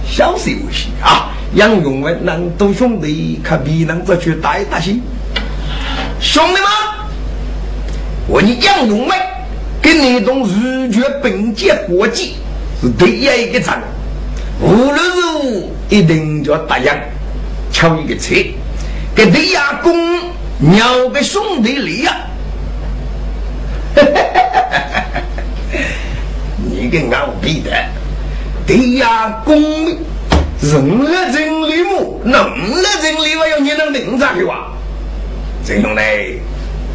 [0.08, 1.32] 小心为些啊！
[1.56, 5.02] 杨永文，南都兄弟，可别能再去打一打心。
[6.20, 6.64] 兄弟们，
[8.28, 9.18] 我你杨永文
[9.82, 12.36] 跟你同如绝本届国际
[12.84, 13.82] 是第一个战。
[14.62, 16.86] 无论如何一定要答应
[17.72, 18.36] 抢一个车，
[19.16, 19.92] 给李亚公
[20.60, 22.18] 鸟个兄弟里呀！
[26.58, 27.72] 你个牛逼的，
[28.68, 29.58] 李亚公
[30.62, 34.74] 人了真礼物，能了真礼物要你能领咋的哇？
[35.66, 36.42] 这种嘞，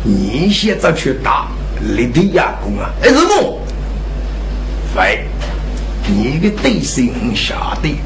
[0.02, 1.48] 你现在去打
[1.96, 2.90] 李李亚公啊？
[3.02, 3.58] 哎，什么？
[4.96, 5.24] 喂。
[6.06, 7.00] 你个对手
[7.34, 7.96] 晓得，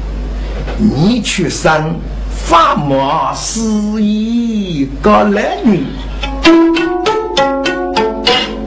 [0.77, 1.99] 你去生
[2.45, 3.59] 法马是
[4.01, 5.83] 一个男女，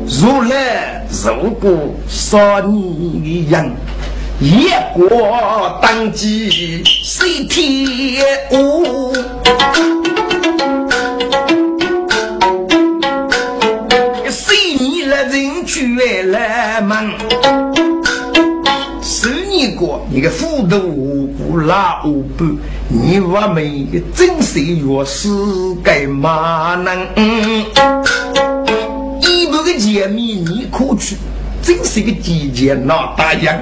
[0.07, 1.71] 如来如果
[2.09, 3.73] 杀你的人，
[4.41, 9.13] 一国当机谁天无？
[14.31, 15.97] 谁你了人去
[16.27, 17.11] 来门？
[19.01, 21.22] 谁你过你个糊涂
[21.57, 22.45] 拉无布，
[22.89, 25.29] 你我们真是越是
[25.83, 27.09] 该骂人。
[29.21, 31.17] 一百个钱米你可去，
[31.63, 33.57] 真是个几件那大洋。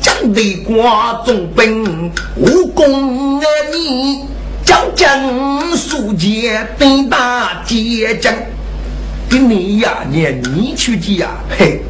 [0.00, 4.24] 将的瓜中兵，武功啊你，
[4.64, 8.34] 将将书剑等大结将，
[9.28, 11.80] 给你呀念你去呀，嘿。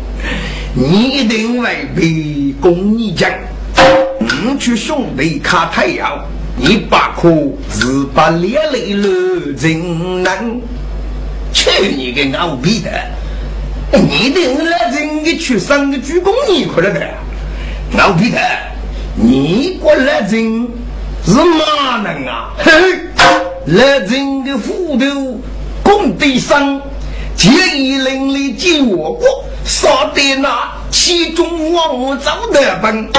[0.73, 3.29] 你一定会被公你讲，
[4.43, 6.19] 你去兄弟看太阳，
[6.57, 9.09] 你把苦是把连累了
[9.59, 10.59] 人难，
[11.53, 12.91] 去你个牛逼的！
[13.93, 17.01] 你定来人给去上个鞠躬你快了的，
[17.93, 18.39] 牛逼的！
[19.15, 20.69] 你过来人
[21.27, 22.51] 是哪能啊？
[22.57, 22.73] 嘿，
[23.67, 25.39] 来人的斧头
[25.83, 26.81] 功地上，
[27.37, 29.45] 借一人来借我过。
[29.65, 33.11] 杀得那其中王走的本，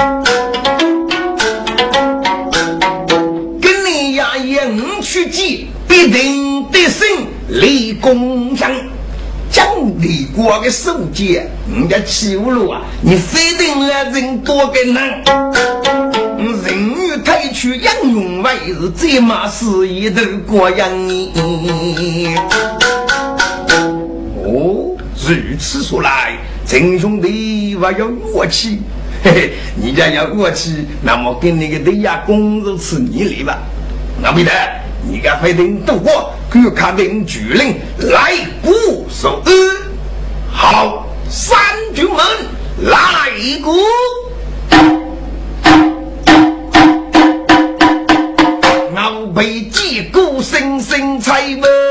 [3.60, 7.06] 跟你呀应去计，必定得胜
[7.48, 8.70] 立功上。
[9.50, 9.66] 将
[10.00, 12.80] 立国的首节，人家欺负了啊！
[13.02, 14.94] 你非得来人多个人，
[16.64, 20.88] 人欲退去杨勇为是这马是一头过杨
[24.42, 24.91] 哦，
[25.28, 28.80] 如此说来，陈兄弟还要乐器？
[29.22, 33.58] 嘿嘿，你家要乐器，那么跟那个对呀公如此你来吧。
[34.20, 34.50] 那不得，
[35.08, 39.42] 你该非得渡过，给看定主令来鼓手。
[40.50, 41.56] 好，三
[41.94, 42.18] 军们
[42.80, 43.30] 来
[43.62, 43.72] 鼓。
[49.14, 51.81] 我被击鼓声声催门。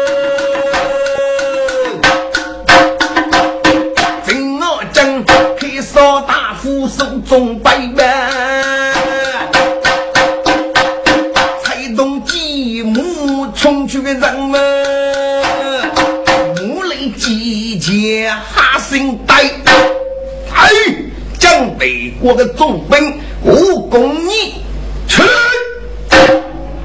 [22.22, 23.13] 我的重兵
[23.43, 24.61] 武功你
[25.07, 25.24] 去，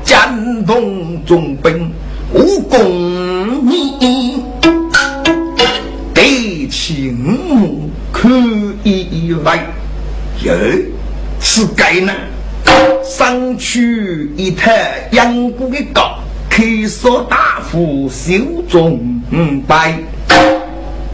[0.02, 1.92] 战动重兵
[2.32, 4.42] 武功你
[6.14, 8.28] 得清目可
[8.82, 9.60] 以为。
[10.44, 10.54] 哟，
[11.40, 12.12] 是该呢。
[13.04, 16.18] 上去一台阳谷的高，
[16.50, 18.34] 开锁大夫手
[18.68, 19.22] 中
[19.66, 19.98] 摆。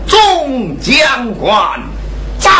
[0.06, 1.80] 众将官
[2.38, 2.50] 在，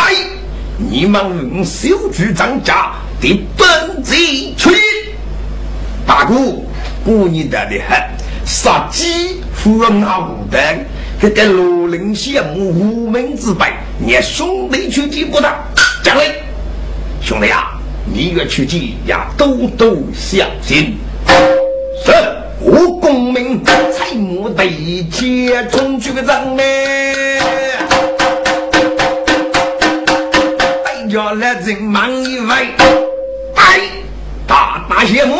[0.89, 1.21] 你们
[1.53, 4.69] 用手举张家的本级去。
[6.05, 6.35] 大哥，
[7.05, 8.09] 过年的厉害，
[8.45, 10.59] 杀鸡扶老的，
[11.21, 13.67] 这个罗林羡慕无名之辈，
[13.97, 15.49] 你兄弟去见不到，
[16.03, 16.23] 将来。
[17.21, 20.97] 兄弟啊，你越出去呀，多多小心。
[22.05, 22.11] 是，
[22.59, 24.67] 我功名才莫得
[25.09, 27.62] 接冲去个人呢。
[31.13, 32.55] 家来人忙一位，
[33.55, 33.79] 哎，
[34.47, 35.35] 大大谢幕，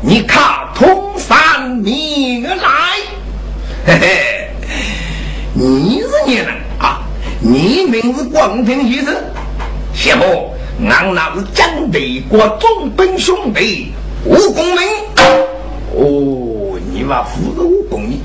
[0.00, 2.56] 你看通山你来，
[3.84, 4.48] 嘿嘿，
[5.52, 6.48] 你是你呢
[6.78, 7.02] 啊？
[7.42, 9.14] 你名字光天先生，
[9.92, 10.54] 谢幕。
[10.88, 13.92] 俺那是江北国中兵兄弟
[14.24, 14.78] 吴公明。
[15.94, 18.18] 哦，你嘛不是吴公明，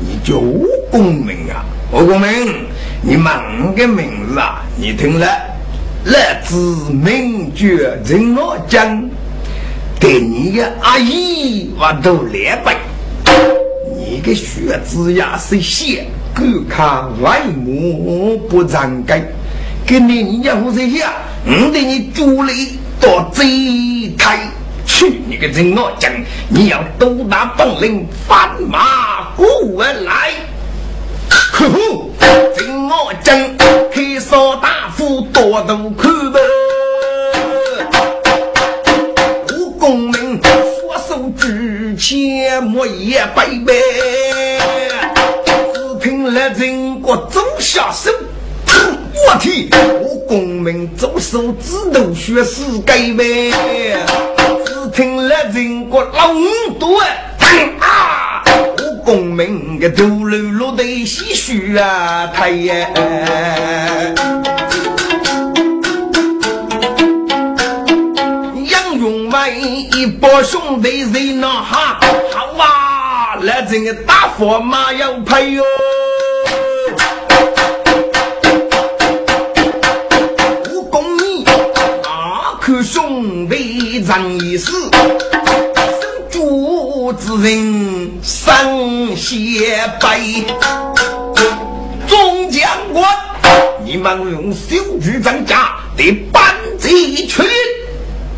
[0.00, 1.64] 你叫吴公明啊？
[1.92, 2.66] 吴公明，
[3.00, 3.42] 你满
[3.74, 4.62] 个名字啊？
[4.76, 5.26] 你听了，
[6.04, 6.56] 来自
[6.90, 9.08] 名绝人老江，
[10.00, 12.76] 给你的阿姨我都两百。
[13.96, 19.22] 你个血字呀是写，狗看外母不长改。
[19.86, 21.04] 给你你家胡这些，
[21.46, 23.44] 我对你主力到这
[24.18, 24.40] 台
[24.84, 26.10] 去，你个真我讲，
[26.48, 30.32] 你要多大本领，翻马过来。
[31.52, 31.78] 呵呵，
[32.56, 33.36] 真我讲，
[33.92, 36.38] 黑少大夫多都看不。
[39.54, 43.72] 武功名，双手举起，莫言拜拜。
[45.74, 48.10] 只听了人国走下手。
[49.14, 49.68] 我天！
[50.00, 53.52] 我功名左手指头血是该呗，
[54.64, 56.98] 只听了人国老五多
[57.78, 58.42] 啊！
[59.12, 62.26] 我功名个头颅落得唏嘘啊！
[62.28, 62.88] 太爷，
[68.70, 72.00] 杨勇为一帮兄弟在那哈，
[72.32, 73.36] 好啊！
[73.42, 75.62] 来这个大佛马要拍哟。
[82.82, 85.31] 兄弟人一死，守主
[87.14, 90.44] 之人生血悲。
[92.06, 93.04] 众将官，
[93.84, 97.42] 你们用手举张家的班级去。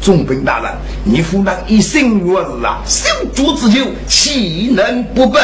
[0.00, 0.72] 总兵大人，
[1.04, 5.42] 你夫人一生若日啊，守主之救，岂能不办？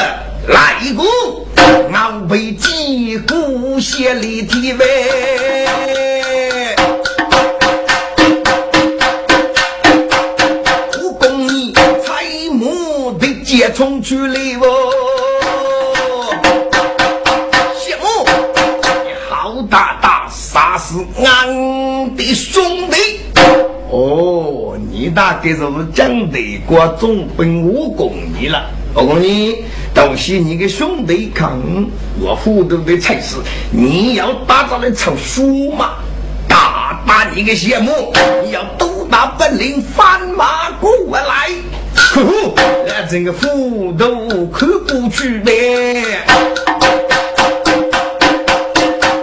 [0.48, 6.09] 来一个，我为击鼓献礼体呗。
[13.60, 14.90] 也冲出来哦！
[17.78, 18.04] 谢幕，
[19.04, 23.20] 你好大大杀死俺的兄弟！
[23.90, 28.64] 哦，你大概就是蒋德国总兵武功你了。
[28.94, 31.52] 我讲你，都是你个兄弟看
[32.18, 33.36] 我糊涂的才是。
[33.70, 35.96] 你要打仗来凑数嘛？
[36.48, 38.10] 大大你个谢幕，
[38.42, 41.50] 你要多大本领翻马过来？
[42.12, 42.54] 呼呼，
[42.88, 46.26] 来整个斧头看过去呗。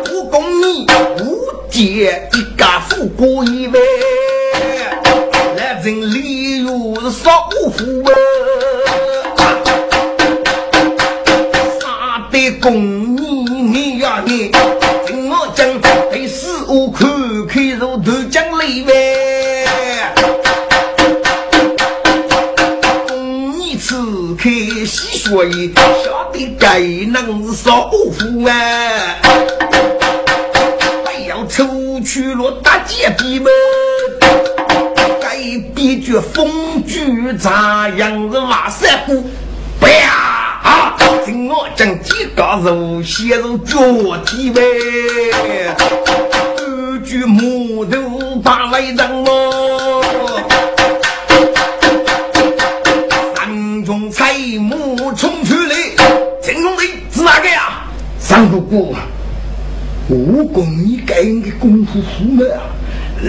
[0.09, 0.87] 武功你
[1.19, 1.37] 无
[1.69, 3.79] 解一家富过一位，
[5.57, 6.65] 来整李
[7.11, 8.03] 少妇
[11.81, 13.21] 杀得公你
[13.63, 14.49] 你呀你，
[15.05, 15.67] 听我讲，
[16.09, 17.05] 对死我看
[17.47, 19.06] 看如豆浆里呗。
[25.27, 25.73] 细说一，
[26.05, 26.79] 晓得该
[27.11, 28.53] 能是少妇啊，
[31.03, 33.51] 不要出去了大姐弟们。
[35.75, 39.23] 一句风句咋样子瓦三姑，
[39.79, 40.97] 不呀啊！
[41.25, 43.77] 听我讲几个肉血肉脚
[44.25, 44.61] 蹄呗，
[46.57, 49.86] 一句木头把来人哦，
[58.37, 58.95] 三姑姑，
[60.09, 62.69] 武功你该应该功夫熟了啊！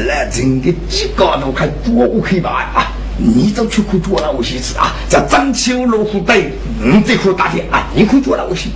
[0.07, 2.93] 来真的几个都快捉我去吧啊！
[3.17, 4.93] 你就去可捉了我些次啊！
[5.09, 6.53] 这张秋老虎队，
[6.85, 7.87] 你，这可打铁啊！
[7.97, 8.69] 你可捉了我些。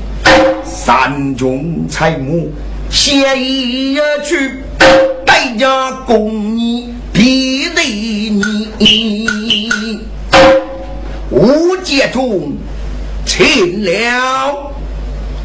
[0.64, 2.50] 山中财木
[2.88, 4.62] 先一去，
[5.26, 7.82] 代价供你必得
[8.78, 10.00] 你。
[11.28, 12.54] 无界中
[13.26, 14.72] 请了，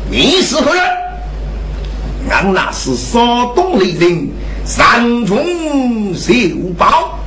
[0.10, 0.84] 你是何人？
[2.30, 3.22] 俺那是山
[3.56, 4.30] 东雷人。
[4.66, 6.34] 山中秀
[6.78, 7.18] 宝，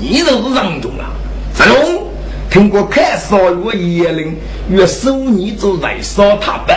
[0.00, 1.14] 你就是山中啊！
[1.54, 2.08] 山中
[2.50, 4.36] 通过看少月野林，
[4.68, 6.74] 越收你就来烧他吧。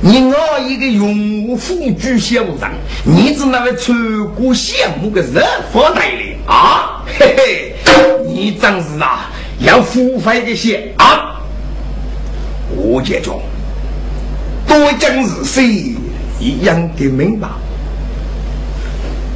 [0.00, 2.70] 你我一个永无富居小人，
[3.04, 3.94] 你是那位穿
[4.28, 4.72] 过羡
[5.02, 7.04] 慕的人发来的啊？
[7.18, 7.74] 嘿嘿，
[8.26, 11.42] 你真是啊，要付费的些啊！
[12.74, 13.42] 我这种
[14.68, 15.96] 多讲日谁
[16.38, 17.48] 一样的明白。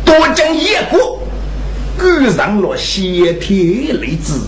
[0.04, 1.18] 多讲一国，
[2.00, 4.38] 遇上了先天雷子，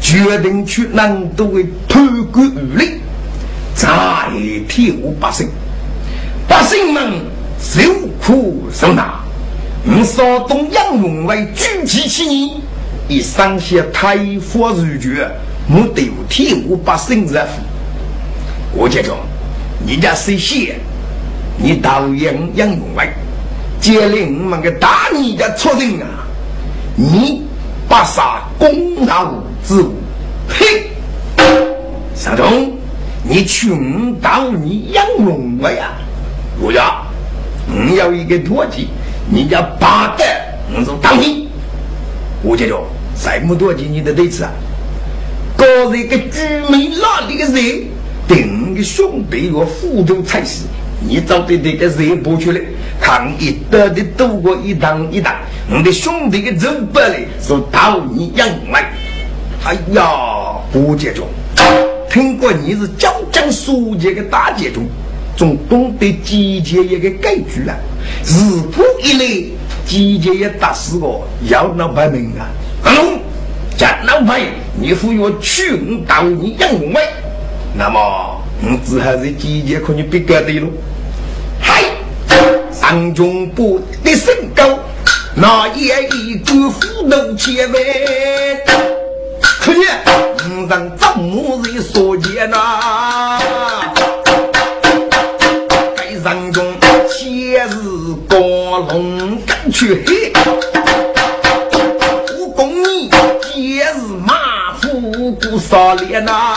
[0.00, 2.92] 决定去南都的贪官污吏，
[3.74, 3.88] 再
[4.66, 5.48] 替我百姓，
[6.48, 7.12] 百姓们
[7.60, 7.82] 受
[8.20, 9.10] 苦受难。
[9.84, 12.52] 我少东杨勇为举起起义，
[13.06, 15.30] 以上些太佛如决，
[15.68, 17.62] 我都替我百姓热乎。
[18.72, 19.14] 我接着，
[19.86, 20.80] 你家谁写？
[21.56, 23.08] 你导演杨勇为。
[23.80, 26.26] 接领我们个大逆的错人啊！
[26.96, 27.46] 你
[27.88, 29.34] 把杀公道
[29.64, 29.94] 之物，
[30.48, 30.90] 嘿！
[32.16, 32.72] 上中，
[33.22, 35.92] 你穷到你养龙了呀？
[36.58, 37.06] 我要，
[37.68, 38.88] 我要一个多计，
[39.30, 41.48] 你要八代，我就当你。
[42.42, 42.82] 我接着，
[43.14, 44.50] 再没多计，你得得吃啊！
[45.56, 45.64] 搞
[45.94, 47.86] 一个居民哪里的人，
[48.28, 50.64] 定个兄弟要扶头才是。
[50.98, 52.60] 你找的这个人不出来，
[52.98, 55.34] 看一得的多过一当一当。
[55.70, 58.90] 我的兄弟的肉不嘞，是讨你养来。
[59.62, 61.26] 哎呀，郭杰中，
[62.10, 64.84] 听过你是江江书记的大杰中，
[65.36, 67.76] 总懂得集结一个规矩啊。
[68.24, 69.44] 日果一来，
[69.86, 72.48] 集结也打死我，要闹排名啊。
[72.84, 73.18] 阿龙，
[73.76, 74.40] 加闹排，
[74.80, 77.02] 你服我去我讨你养来，
[77.76, 78.42] 那么。
[78.62, 80.68] 我只还是季节可以别个的喽。
[81.60, 81.84] 嗨，
[82.72, 84.78] 上中部的身高，
[85.34, 88.64] 那也一个斧头前辈。
[89.60, 93.38] 可见，我让张某人所见呐。
[95.94, 96.64] 该上中
[97.10, 98.38] 前日高
[98.88, 100.32] 龙赶去黑，
[102.38, 103.10] 武功你
[103.52, 103.84] 今日
[104.24, 106.55] 马虎不少练呐。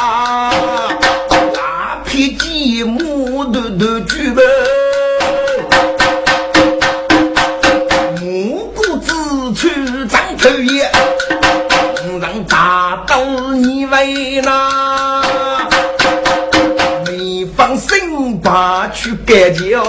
[18.40, 19.84] 心把去改掉，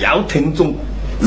[0.00, 0.74] 要听众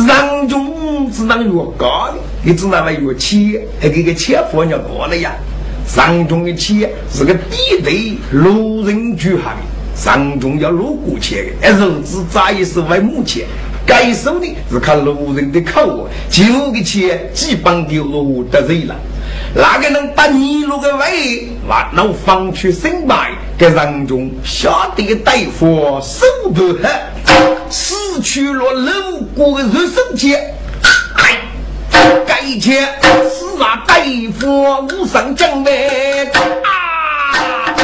[0.07, 5.31] 让中只能越高的，你只能越切，还给个切佛娘过了呀。
[5.87, 9.61] 上中的钱是个地头路人居下的，
[9.95, 13.45] 上中要路过钱的，日子咋也是为母钱。
[13.87, 18.95] 该收的是看路人的口，旧的钱基本丢落得罪了。
[19.55, 26.89] 哪个能把你路个位，把那放去申败，给上中下得大夫手不黑，
[27.69, 30.53] 失去了路过的人生钱。
[32.47, 33.95] 一切是那，大
[34.39, 35.71] 夫无上将来
[36.63, 37.75] 啊！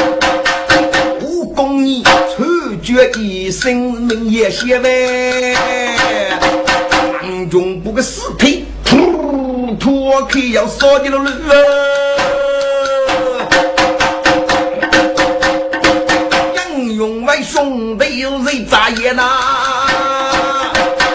[1.20, 5.56] 武功你出绝一生名也写呗，
[7.20, 11.18] 当中不个尸体突突我可要烧你了
[17.40, 19.22] 兄弟有谁眨眼呐？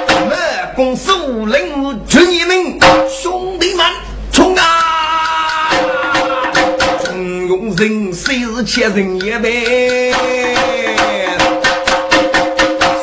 [0.09, 3.85] 我公司五零军一名兄弟们
[4.31, 5.69] 冲啊！
[7.11, 10.13] 英勇人谁是千人也呗？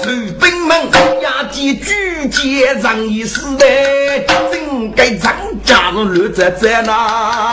[0.03, 0.77] 士兵们
[1.23, 7.53] 压击举剑仗义时代，真该张家的路在在哪？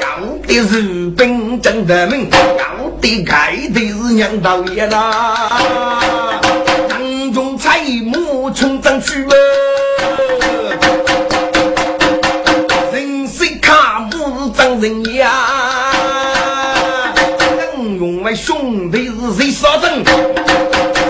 [0.00, 2.30] 刚的士兵真得命，
[3.02, 5.50] 的开的是娘道爷呐！
[6.88, 9.34] 当中采木冲上去吧，
[12.92, 15.32] 人谁卡木张人呀？
[17.74, 20.04] 能用为兄弟是谁所争？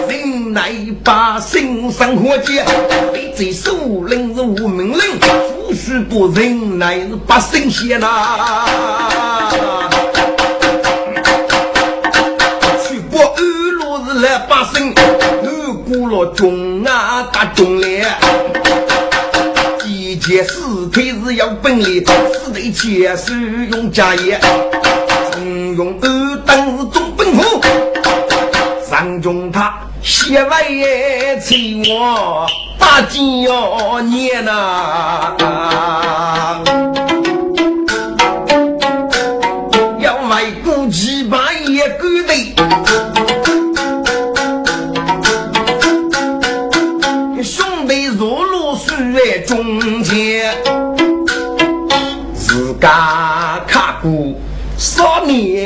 [0.08, 0.72] 人乃
[1.04, 2.64] 把心生活节，
[3.12, 3.76] 非贼首
[4.06, 8.64] 领是无命令，夫婿不仁乃是百姓先呐。
[16.34, 18.18] 中啊打中来。
[19.84, 20.60] 一件事
[20.92, 22.04] 腿是要本领，
[22.34, 23.32] 四对切手
[23.72, 24.38] 用家业，
[25.32, 27.60] 中用二等是总本户，
[28.88, 32.46] 上中他写外也催我
[32.78, 35.34] 打金要念呐，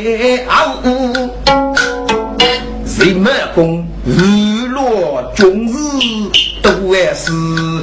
[0.07, 0.77] 少年熬，
[2.87, 5.73] 谁没功日落终日
[6.63, 7.33] 都为思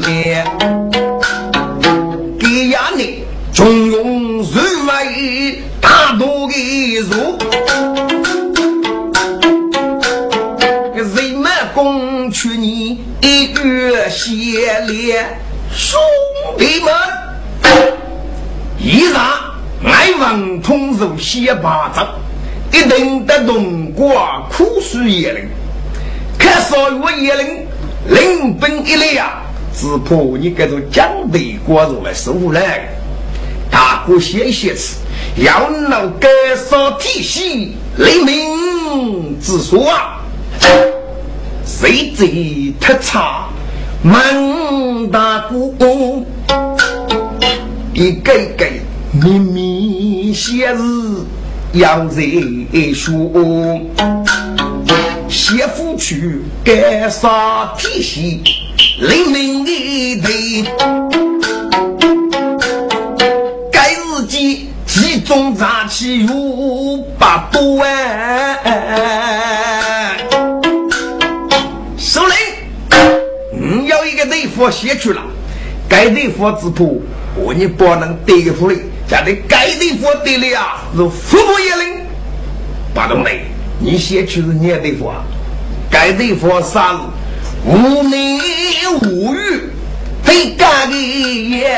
[0.08, 0.48] 念，
[2.40, 4.54] 给呀你中用人
[4.88, 7.38] 为大度的肉。
[10.96, 15.26] 人们共去你一月血烈，
[15.76, 16.00] 兄
[16.58, 16.94] 弟们，
[18.80, 19.43] 以上
[20.04, 22.06] 爱王通手写八章，
[22.74, 25.48] 一定得东瓜苦水叶灵，
[26.38, 27.66] 看少我叶灵，
[28.10, 29.44] 临本一来啊，
[29.74, 32.90] 只怕你这种江北瓜肉来收来，
[33.72, 34.98] 大哥写写词，
[35.38, 36.28] 要能改
[36.70, 40.20] 善体系，黎明之说啊。
[41.66, 43.46] 谁贼特差，
[44.02, 44.22] 满
[45.10, 46.26] 大鼓，
[47.94, 48.66] 一个个
[49.22, 51.24] 秘密写字
[51.74, 53.14] 要人说，
[55.30, 58.42] 写副曲改啥体系，
[59.00, 61.10] 黎明的头，
[63.72, 67.88] 该日记集中杂气五百多万。
[72.00, 72.36] 首领，
[73.62, 75.22] 你要一个内服写去了，
[75.88, 77.04] 该内服之谱，
[77.36, 78.76] 我你不能对付的，
[79.14, 82.04] 家的该内服对了呀，是服部也领。
[82.96, 83.46] 八东雷，
[83.80, 85.24] 你先去是你的内服啊？
[85.92, 87.00] 该内服啥
[87.64, 88.42] 无名
[89.04, 89.70] 无欲，
[90.24, 91.78] 非干的也，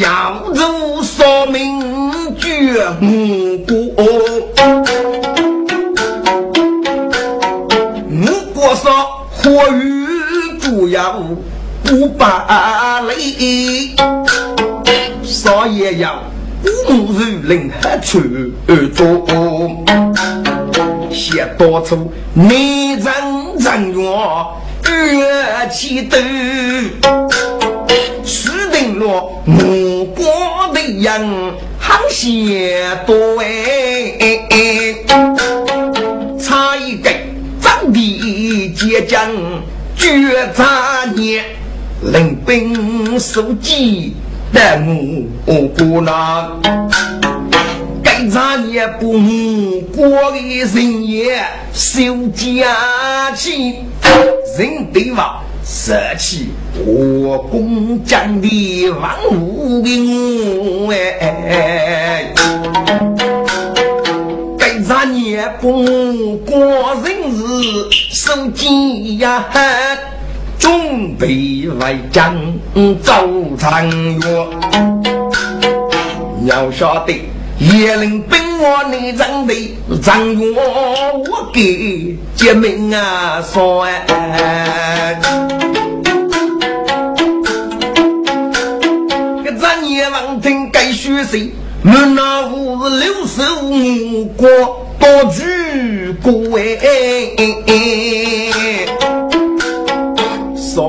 [0.00, 3.94] 扬州说明绝无辜。
[8.58, 10.06] 我说火雨
[10.58, 11.22] 主要
[11.86, 13.94] 不把泪，
[15.22, 16.20] 少爷要
[16.88, 18.20] 五日令和出
[18.88, 19.84] 中，
[21.12, 23.04] 写多出内人
[23.60, 24.02] 人愿
[24.84, 26.18] 乐起斗，
[28.24, 34.96] 须定了目光的人很些多哎，
[36.40, 37.08] 差一个。
[37.62, 39.30] 当地结将
[39.96, 41.44] 决杂念，
[42.02, 44.14] 领兵守纪
[44.52, 45.26] 待目
[45.68, 46.50] 过那。
[48.02, 49.12] 该杂念不
[49.94, 50.38] 过的
[50.74, 51.42] 人也
[51.72, 53.80] 修家气，
[54.58, 55.42] 人对吧？
[55.64, 56.50] 舍弃
[56.86, 62.32] 我公将的万物的哎。
[64.56, 67.42] 该咱也不过人是
[68.14, 69.44] 手机呀，
[70.58, 72.34] 准备为将
[73.02, 73.12] 走
[73.58, 73.88] 长
[74.20, 74.48] 乐。
[76.44, 77.12] 要晓得，
[77.58, 83.86] 叶林本我你长得长月，我给姐妹啊说。
[89.44, 91.50] 个咱叶王听该说谁？
[91.84, 96.32] 我那五是六十五多举国。
[96.58, 96.66] 哎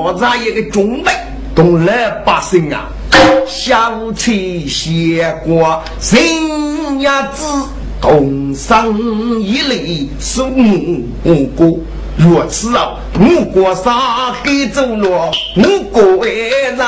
[0.07, 1.11] 少在一个中备，
[1.53, 2.87] 东来百姓啊，
[3.45, 7.43] 下午去写过人呀子，
[7.99, 11.77] 同生一类是五国。
[12.15, 16.87] 若此啊，五国上黑走了，五国为难。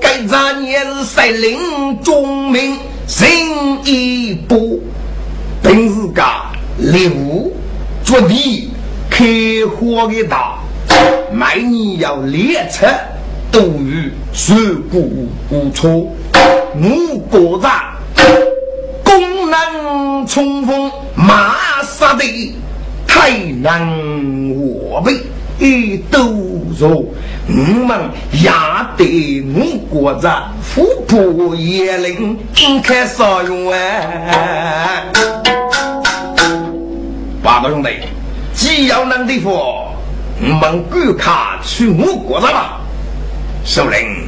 [0.00, 1.58] 该咱也是率领
[2.04, 2.78] 众民
[3.08, 3.26] 行
[3.84, 4.80] 一步，
[5.60, 6.22] 本是个
[6.78, 7.52] 猎物，
[8.04, 8.67] 着地
[9.18, 9.24] 开
[9.66, 10.60] 火的大，
[11.32, 12.86] 每年要列车
[13.50, 14.56] 都与水
[14.92, 15.90] 谷无错，
[16.76, 17.96] 五国上
[19.02, 20.88] 功能冲锋。
[21.16, 22.54] 马杀的
[23.08, 23.80] 太难
[24.56, 25.14] 我辈，
[25.58, 26.20] 一都
[26.78, 27.98] 说我们
[28.44, 30.30] 压得我国子
[30.62, 32.36] 富婆也能
[32.80, 35.02] 开少用啊！
[37.42, 37.88] 八个兄弟，
[38.58, 39.94] 只要能的话，
[40.40, 42.80] 我们赶快去我国子吧。
[43.64, 44.26] 首领，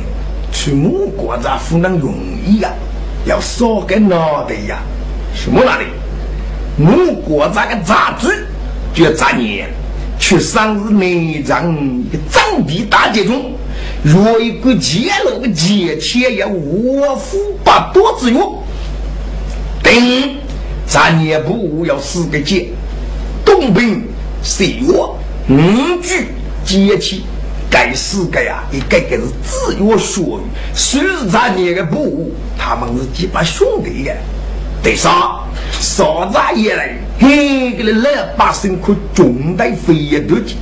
[0.52, 2.14] 去我国子不能容
[2.46, 2.70] 易呀，
[3.24, 4.78] 要少个脑袋呀，
[5.34, 5.86] 什么哪里？
[6.78, 8.46] 我国这个杂志，
[8.94, 9.68] 就要杂年
[10.16, 13.50] 去上日内脏一个藏地大街中，
[14.04, 18.62] 若一个揭露个节前也卧虎八多之用，
[19.82, 19.92] 等
[20.86, 22.68] 咱年不要四个节，
[23.44, 24.04] 东兵
[24.42, 25.18] 西我
[25.48, 26.28] 五句
[26.64, 27.24] 节气，
[27.70, 30.42] 该四个呀，一个个是自由说语，
[30.74, 34.14] 虽是咱年个不，他们是几把兄弟呀。
[34.82, 35.46] 对上？
[35.78, 36.96] 啥子也来？
[37.18, 40.56] 嘿，个老百姓可重担飞一多钱。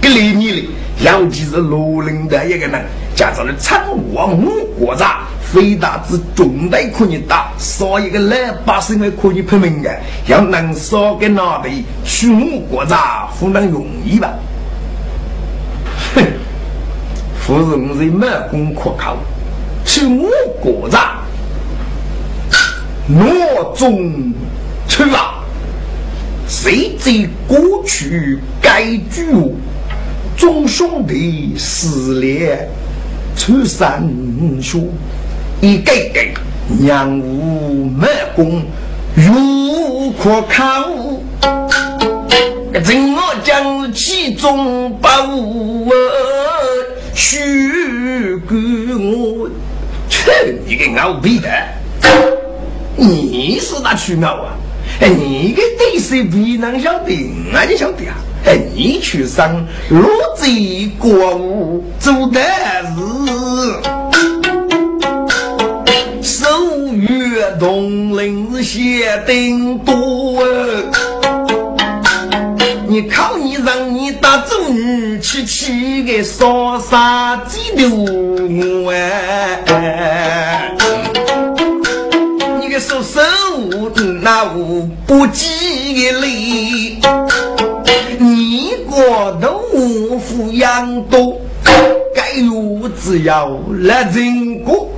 [0.00, 0.68] 给里面的，
[1.04, 2.84] 尤其是罗林的一个人，
[3.20, 3.78] 加上了称
[4.14, 5.04] 王五国子，
[5.42, 9.94] 非但是重担可以打，少一个老百姓还可以拼命的。
[10.26, 11.68] 要能少个脑袋
[12.02, 12.94] 去五国子，
[13.38, 14.30] 不能容易吧？
[16.14, 16.24] 哼，
[17.46, 19.18] 不是我是满功可靠，
[19.84, 20.26] 去五
[20.58, 20.96] 国子。
[23.06, 24.32] 我中
[24.88, 25.44] 去啊！
[26.48, 27.12] 谁在
[27.46, 29.54] 过去该句？
[30.38, 32.66] 众兄弟撕裂
[33.36, 34.02] 出三
[34.62, 34.92] 书，
[35.60, 36.20] 一个个
[36.78, 38.62] 娘无满功
[39.14, 40.88] 如可靠。
[42.84, 45.90] 真我将其中不无
[47.14, 48.54] 许给
[48.94, 49.50] 我，
[50.08, 50.30] 去
[50.66, 51.48] 你个牛逼的！
[52.96, 54.54] 你是那去闹啊？
[55.00, 57.12] 哎，你个对手比能晓得，
[57.52, 58.16] 俺就晓得啊！
[58.44, 62.40] 哎，你去上落贼国务做的
[66.22, 66.48] 是，手
[66.94, 70.44] 月东林写定多。
[72.88, 78.90] 你靠你让你打走女去去个烧杀鸡的我
[79.66, 80.74] 哎！
[82.80, 83.20] 手手
[84.22, 87.00] 那无不吉利，你
[89.02, 91.40] 我都无福养多，
[92.14, 93.48] 该有只要
[93.80, 94.90] 来人过，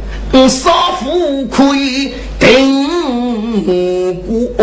[0.49, 4.63] 少妇可以顶过。